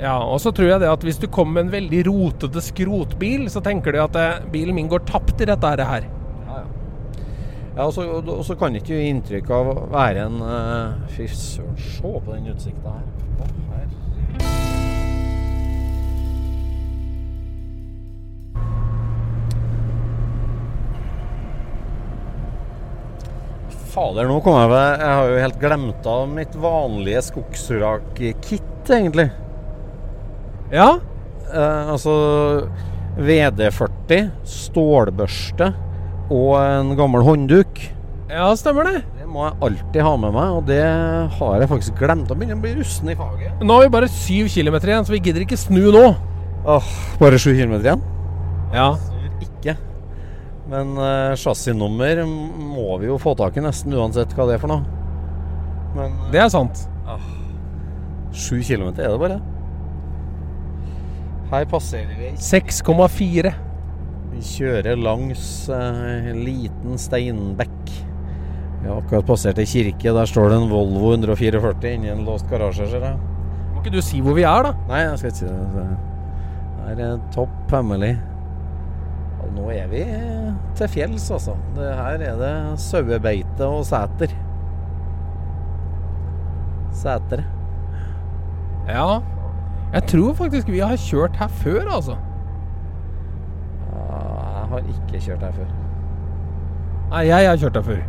[0.01, 3.47] Ja, og så tror jeg det at hvis du kommer med en veldig rotete skrotbil,
[3.53, 6.11] så tenker du at eh, bilen min går tapt i dette her.
[7.75, 11.27] Ja, og så, og så kan ikke gi inntrykk av å være en eh, Fy
[11.27, 13.11] søren, se på den utsikta her.
[23.95, 29.29] Fader, nå kom jeg ved Jeg har jo helt glemt av mitt vanlige skogsrak-kit, egentlig.
[30.75, 30.89] Ja,
[31.55, 32.13] Eh, altså
[33.21, 35.69] VD40, stålbørste
[36.35, 37.83] og en gammel håndduk.
[38.31, 39.03] ja stemmer det.
[39.21, 40.81] Det må jeg alltid ha med meg, og det
[41.39, 42.27] har jeg faktisk glemt.
[42.29, 43.63] Da begynner å bli rusten i faget.
[43.63, 46.05] Nå har vi bare syv kilometer igjen, så vi gidder ikke snu nå.
[46.65, 46.91] Åh,
[47.21, 48.05] bare sju kilometer igjen?
[48.75, 48.89] Ja.
[49.45, 49.77] Ikke.
[50.71, 54.73] Men uh, chassisnummer må vi jo få tak i nesten uansett hva det er for
[54.73, 54.83] noe.
[55.95, 56.89] Men Det er sant.
[58.35, 59.43] sju kilometer er det bare.
[61.53, 63.53] Her passerer vi 6,4.
[64.35, 67.93] Vi kjører langs eh, en liten steinbekk.
[68.81, 70.13] Vi har akkurat passert ei kirke.
[70.17, 72.89] Der står det en Volvo 144 inni en låst garasje.
[72.91, 73.21] Ser jeg.
[73.73, 74.73] Må ikke du si hvor vi er, da?
[74.91, 75.85] Nei, jeg skal ikke si det.
[76.81, 78.15] Det er eh, topp hemmelig.
[79.45, 80.03] Og nå er vi
[80.79, 81.55] til fjells, altså.
[81.77, 84.33] Det her er det sauebeite og seter.
[86.95, 87.45] Setre.
[88.89, 89.21] Ja.
[89.95, 92.17] Jeg tror faktisk vi har kjørt her før, altså.
[93.95, 95.69] Jeg har ikke kjørt her før.
[97.11, 98.01] Nei, jeg har kjørt her før.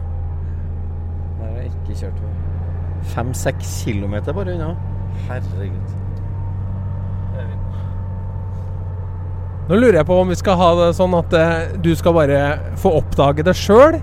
[1.41, 2.33] Jeg har ikke kjørt før.
[3.13, 4.71] Fem-seks kilometer bare unna.
[5.27, 5.93] Herregud.
[9.69, 12.41] Nå lurer jeg på om vi skal ha det sånn at eh, du skal bare
[12.81, 13.97] få oppdage det sjøl,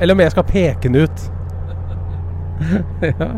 [0.00, 1.22] eller om jeg skal peke den ut.
[3.08, 3.28] ja.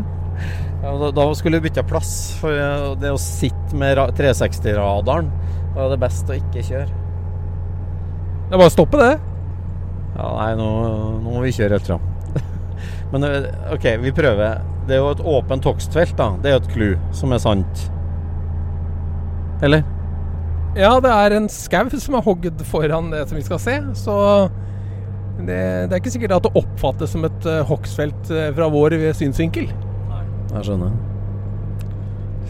[0.85, 2.11] Ja da, skulle vi bytte plass.
[2.41, 5.31] For eh, det å sitte med 360-radaren,
[5.73, 6.89] da er det best å ikke kjøre.
[8.45, 9.15] Det er bare å stoppe det.
[10.15, 10.67] Ja, nei, nå,
[11.23, 12.05] nå må vi kjøre helt fram.
[13.11, 14.61] Men eh, OK, vi prøver.
[14.85, 16.29] Det er jo et åpent hogstfelt, da.
[16.41, 17.87] Det er jo et clou som er sant.
[19.65, 19.81] Eller?
[20.77, 24.15] Ja, det er en skau som er hogd foran det som vi skal se, så
[25.39, 25.57] det,
[25.87, 29.69] det er ikke sikkert at det oppfattes som et uh, hogstfelt eh, fra vår synsvinkel.
[30.55, 30.93] Jeg skjønner.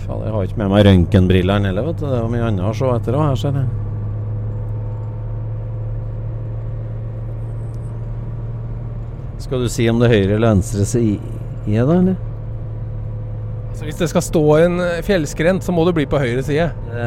[0.05, 2.05] Faen, jeg har ikke med meg røntgenbrillene heller, vet du.
[2.05, 3.67] Det er mye annet å se etter òg, her ser jeg.
[9.45, 11.19] Skal du si om det er høyre eller venstre side,
[11.65, 12.15] da, eller?
[13.71, 16.69] Altså, hvis det skal stå en eh, fjellskrent, så må det bli på høyre side.
[16.87, 17.05] Det,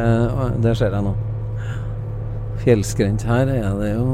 [0.66, 1.14] det ser jeg nå.
[2.62, 4.08] Fjellskrent her er det jo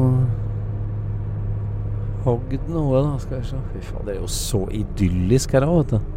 [2.25, 3.17] hogd noe, da.
[3.25, 3.61] Skal vi se.
[3.73, 6.14] Fy faen, det er jo så idyllisk her òg, vet du.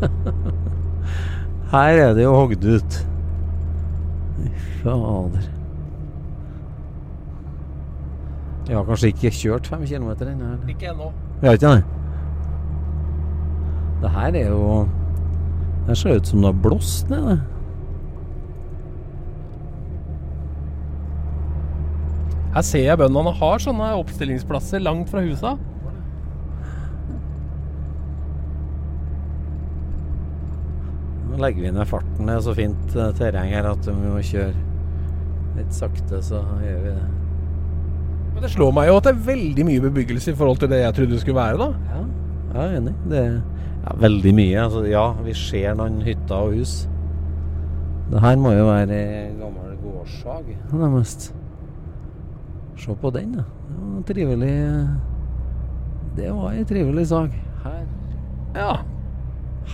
[1.72, 2.98] her er det jo hogd ut.
[4.82, 5.52] Fader.
[8.66, 10.56] Jeg har kanskje ikke kjørt fem kilometer ennå.
[10.68, 11.12] Ikke ennå.
[11.40, 11.84] Vi har ikke det?
[14.02, 14.86] Det her er jo
[15.86, 17.38] Det ser ut som det har blåst ned.
[22.56, 25.54] Her ser jeg bøndene har sånne oppstillingsplasser langt fra husa.
[31.36, 32.24] Nå legger vi ned farten.
[32.24, 34.54] Det er så fint eh, terreng her at vi må kjøre
[35.58, 37.08] litt sakte, så gjør vi det.
[38.32, 40.78] Men det slår meg jo at det er veldig mye bebyggelse i forhold til det
[40.80, 41.68] jeg trodde det skulle være, da.
[41.92, 42.00] Ja,
[42.54, 42.94] jeg er enig.
[43.12, 44.64] Det er ja, veldig mye.
[44.64, 46.74] Altså, ja, vi ser noen hytter og hus.
[48.08, 49.04] Det her må jo være
[49.36, 51.30] gammel gårdshag, nærmest.
[52.80, 53.44] Se på den, da.
[53.68, 54.56] Det var en trivelig
[56.16, 57.40] Det var ei trivelig sag.
[57.64, 57.82] Her,
[58.56, 58.74] Ja.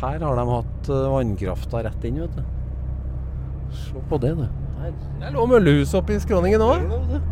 [0.00, 2.42] Her har de hatt eh, vannkrafta rett inn, vet du.
[3.72, 4.46] Se på det, du.
[5.20, 6.88] Det lå møllehus oppe i skråningen òg.
[6.90, 7.20] Det.
[7.20, 7.22] Det.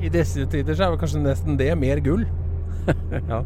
[0.00, 2.26] I disse tider så er vel kanskje nesten det mer gull.
[3.28, 3.42] Ja.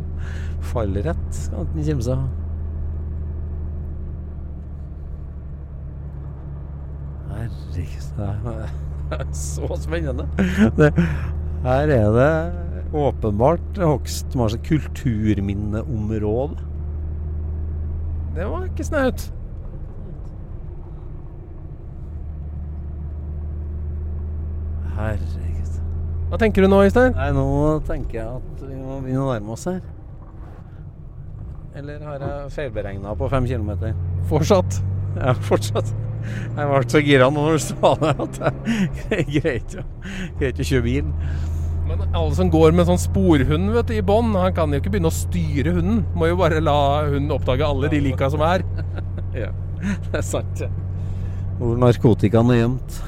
[0.71, 2.23] Fallrett skal den ikke kimse av.
[7.35, 8.07] Herregud,
[9.11, 10.29] det er så spennende.
[10.79, 10.93] Det,
[11.65, 16.57] her er det åpenbart Hogstmarsk kulturminneområde.
[18.35, 19.33] Det var ikke snaut.
[24.95, 25.81] Herregud.
[26.31, 27.15] Hva tenker du nå, Øystein?
[27.15, 27.47] Nei, nå
[27.87, 29.81] tenker jeg at vi må begynne å nærme oss her.
[31.75, 33.95] Eller har jeg feilberegna på fem kilometer?
[34.31, 34.81] Fortsatt.
[35.19, 35.91] Ja, fortsatt.
[36.25, 38.39] Jeg ble så gira nå når du sa det, at
[39.13, 41.11] jeg greier ikke å kjøre bil.
[41.85, 44.95] Men alle som går med sånn sporhund vet du, i bånd, han kan jo ikke
[44.95, 46.05] begynne å styre hunden.
[46.17, 46.79] Må jo bare la
[47.11, 48.67] hunden oppdage alle de lika som er.
[49.35, 49.49] Ja,
[49.83, 50.61] det er sant.
[50.63, 50.69] Ja.
[51.59, 53.01] Hvor narkotikaen er gjemt.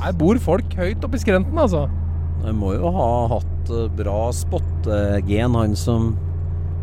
[0.00, 1.84] Her bor folk høyt oppi skrenten, altså.
[2.42, 6.10] Han må jo ha hatt eh, bra spottegen, han som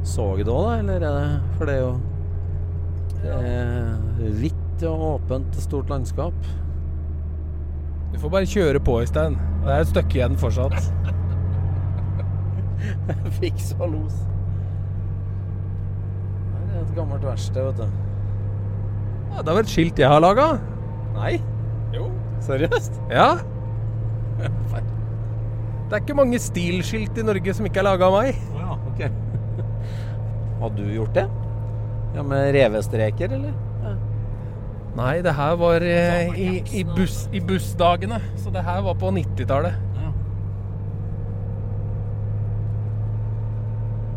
[0.08, 0.78] så det òg, da?
[0.80, 1.92] Eller er det For det er jo
[3.18, 6.48] Det er hvitt og åpent, stort landskap.
[8.14, 9.36] Du får bare kjøre på, Øystein.
[9.66, 10.78] Det er et stykke igjen fortsatt.
[13.40, 14.16] Fiks og los.
[16.58, 17.88] Det er et gammelt verksted, vet du.
[19.34, 20.48] Ja, det var et skilt jeg har laga.
[21.18, 21.36] Nei?
[21.94, 22.08] Jo.
[22.48, 23.02] Seriøst?
[23.12, 23.30] Ja.
[25.88, 28.40] Det er ikke mange stilskilt i Norge som ikke er laga av meg.
[28.60, 29.06] Ja, ok.
[30.60, 31.24] Har du gjort det?
[32.18, 33.54] Ja, Med revestreker, eller?
[34.98, 35.04] Ja.
[35.04, 38.18] Nei, det her var eh, i, i, buss, i bussdagene.
[38.42, 39.78] Så det her var på 90-tallet.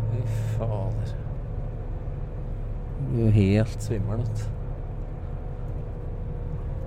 [0.09, 0.23] Fy
[0.55, 1.13] fader.
[3.11, 4.25] Du er jo helt svimmel.
[4.25, 4.49] vet.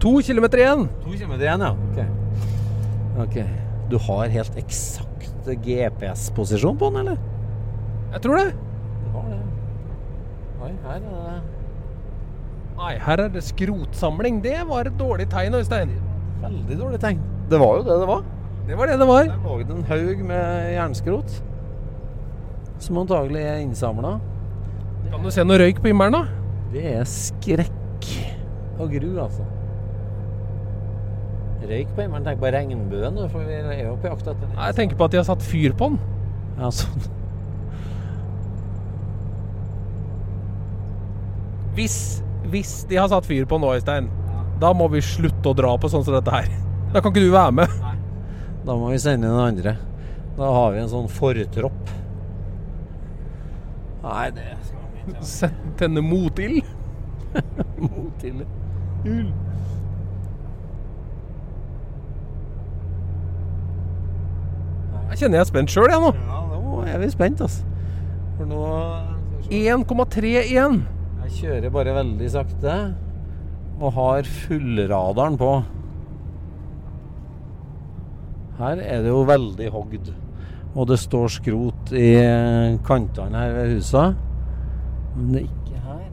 [0.03, 0.89] To kilometer igjen!
[1.05, 1.71] To kilometer igjen, ja.
[1.71, 3.25] Ok.
[3.29, 3.47] okay.
[3.91, 7.17] Du har helt eksakt GPS-posisjon på den, eller?
[8.13, 8.55] Jeg tror det.
[9.05, 9.43] Du har det.
[10.65, 11.54] Oi, her er det
[12.75, 14.41] Nei, her er det skrotsamling.
[14.45, 15.93] Det var et dårlig tegn, Øystein.
[16.43, 17.21] veldig dårlig tegn.
[17.51, 18.23] Det var jo det det var.
[18.67, 19.25] Det var det det var.
[19.29, 21.43] Der lå det en haug med jernskrot.
[22.79, 24.19] Som antagelig er innsamla.
[25.11, 26.25] Kan du se noe røyk på himmelen, da?
[26.73, 28.09] Det er skrekk
[28.81, 29.45] og gru, altså.
[31.65, 32.25] Røyk på himmelen.
[32.27, 34.57] Tenk på regnbuen, for vi er jo på jakt etter den.
[34.59, 36.01] Jeg tenker på at de har satt fyr på den.
[36.59, 37.07] Ja, sånn.
[41.75, 42.23] Hvis,
[42.53, 44.11] hvis de har satt fyr på nå, Øystein,
[44.61, 46.51] da må vi slutte å dra på sånn som dette her.
[46.95, 47.79] Da kan ikke du være med.
[48.65, 49.77] Da må vi sende inn den andre.
[50.39, 51.95] Da har vi en sånn fortropp.
[54.05, 55.51] Nei, det skal vi ikke.
[55.81, 56.61] Tenne motild.
[57.89, 58.45] motild.
[59.05, 59.33] til.
[65.11, 66.11] Jeg kjenner jeg er spent sjøl, jeg nå.
[66.27, 67.63] Ja, nå er vi spent, altså.
[68.39, 68.63] For nå
[69.53, 70.81] 1,3 igjen.
[71.25, 72.73] Jeg kjører bare veldig sakte
[73.81, 75.53] og har fullradaren på.
[78.59, 80.11] Her er det jo veldig hogd.
[80.75, 82.11] Og det står skrot i
[82.85, 84.05] kantene her ved husa.
[85.15, 86.05] Men det er ikke her.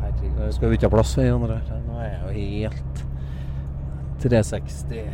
[0.00, 1.84] Herregud, skal vi ikke ha plass ved andre her?
[1.84, 3.06] Nå er jeg jo helt
[4.24, 5.06] 360.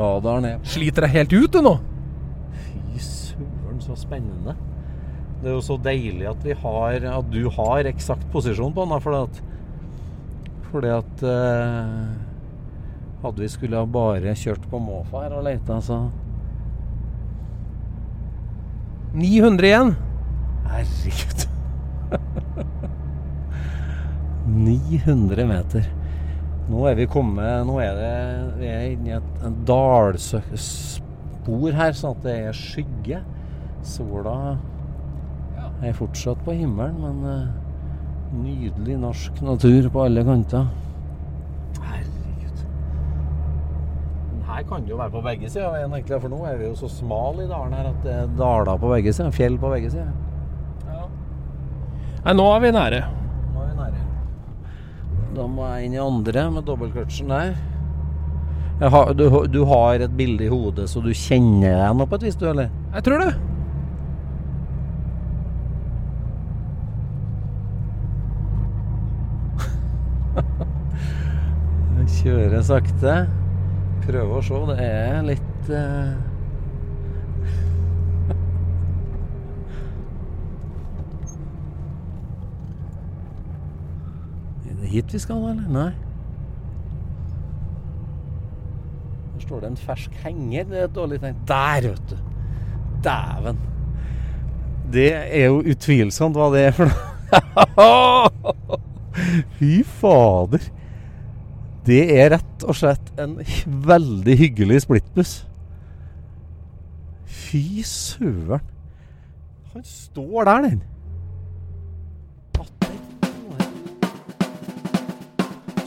[0.00, 1.78] Radaren er Sliter deg helt ut, du nå.
[2.64, 4.56] Fy søren, så spennende.
[5.42, 9.00] Det er jo så deilig at vi har At du har eksakt posisjon på den.
[9.02, 9.34] Fordi at
[10.70, 11.88] Fordi at eh,
[13.22, 16.10] Hadde vi skulle ha bare kjørt på måfå her og leita, så
[19.12, 19.90] 900 igjen.
[20.72, 21.40] Herregud.
[24.46, 25.86] 900 meter.
[26.72, 28.12] Nå er vi kommet Nå er det
[28.60, 33.18] Vi er inne i et dalspor her, sånn at det er skygge.
[33.84, 34.36] Sola
[35.82, 37.48] er fortsatt på himmelen, men eh,
[38.42, 40.68] nydelig norsk natur på alle kanter.
[41.82, 42.62] Herregud.
[44.30, 46.70] Men her kan det jo være på begge sider av veien, for nå er vi
[46.70, 49.34] jo så smal i dalen her at det er daler på begge sider.
[49.34, 50.14] Fjell på begge sider.
[50.86, 51.04] Ja.
[52.22, 53.04] Nei, nå er vi nære.
[53.52, 54.08] Nå er vi nære.
[55.36, 57.54] Da må jeg inn i andre med dobbeltkløtsjen der.
[58.82, 62.18] Jeg har, du, du har et bilde i hodet, så du kjenner deg nå på
[62.18, 62.70] et vis, du, eller?
[62.96, 63.34] Jeg tror det.
[72.22, 73.12] Jeg kjører sakte.
[74.04, 74.54] Prøve å se.
[74.68, 76.14] Det er litt uh...
[84.70, 85.66] Er det hit vi skal, eller?
[85.66, 85.90] Nei.
[89.32, 90.62] Der står det en fersk henger.
[90.70, 91.40] Det er et dårlig tegn.
[91.48, 92.16] Der, vet du.
[93.02, 93.58] Dæven.
[94.94, 97.02] Det er jo utvilsomt hva det er for noe.
[99.58, 100.62] Fy fader.
[101.86, 103.38] Det er rett og slett en
[103.88, 105.32] veldig hyggelig splittbuss.
[107.26, 108.62] Fy søren.
[109.72, 110.82] Han står der, den.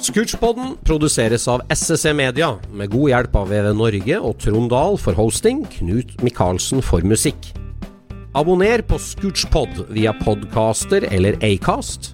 [0.05, 5.17] Scootchpoden produseres av SSC Media, med god hjelp av VV Norge og Trond Dahl for
[5.17, 7.49] hosting, Knut Micaelsen for musikk.
[8.38, 12.13] Abonner på Scootchpod via podcaster eller Acast,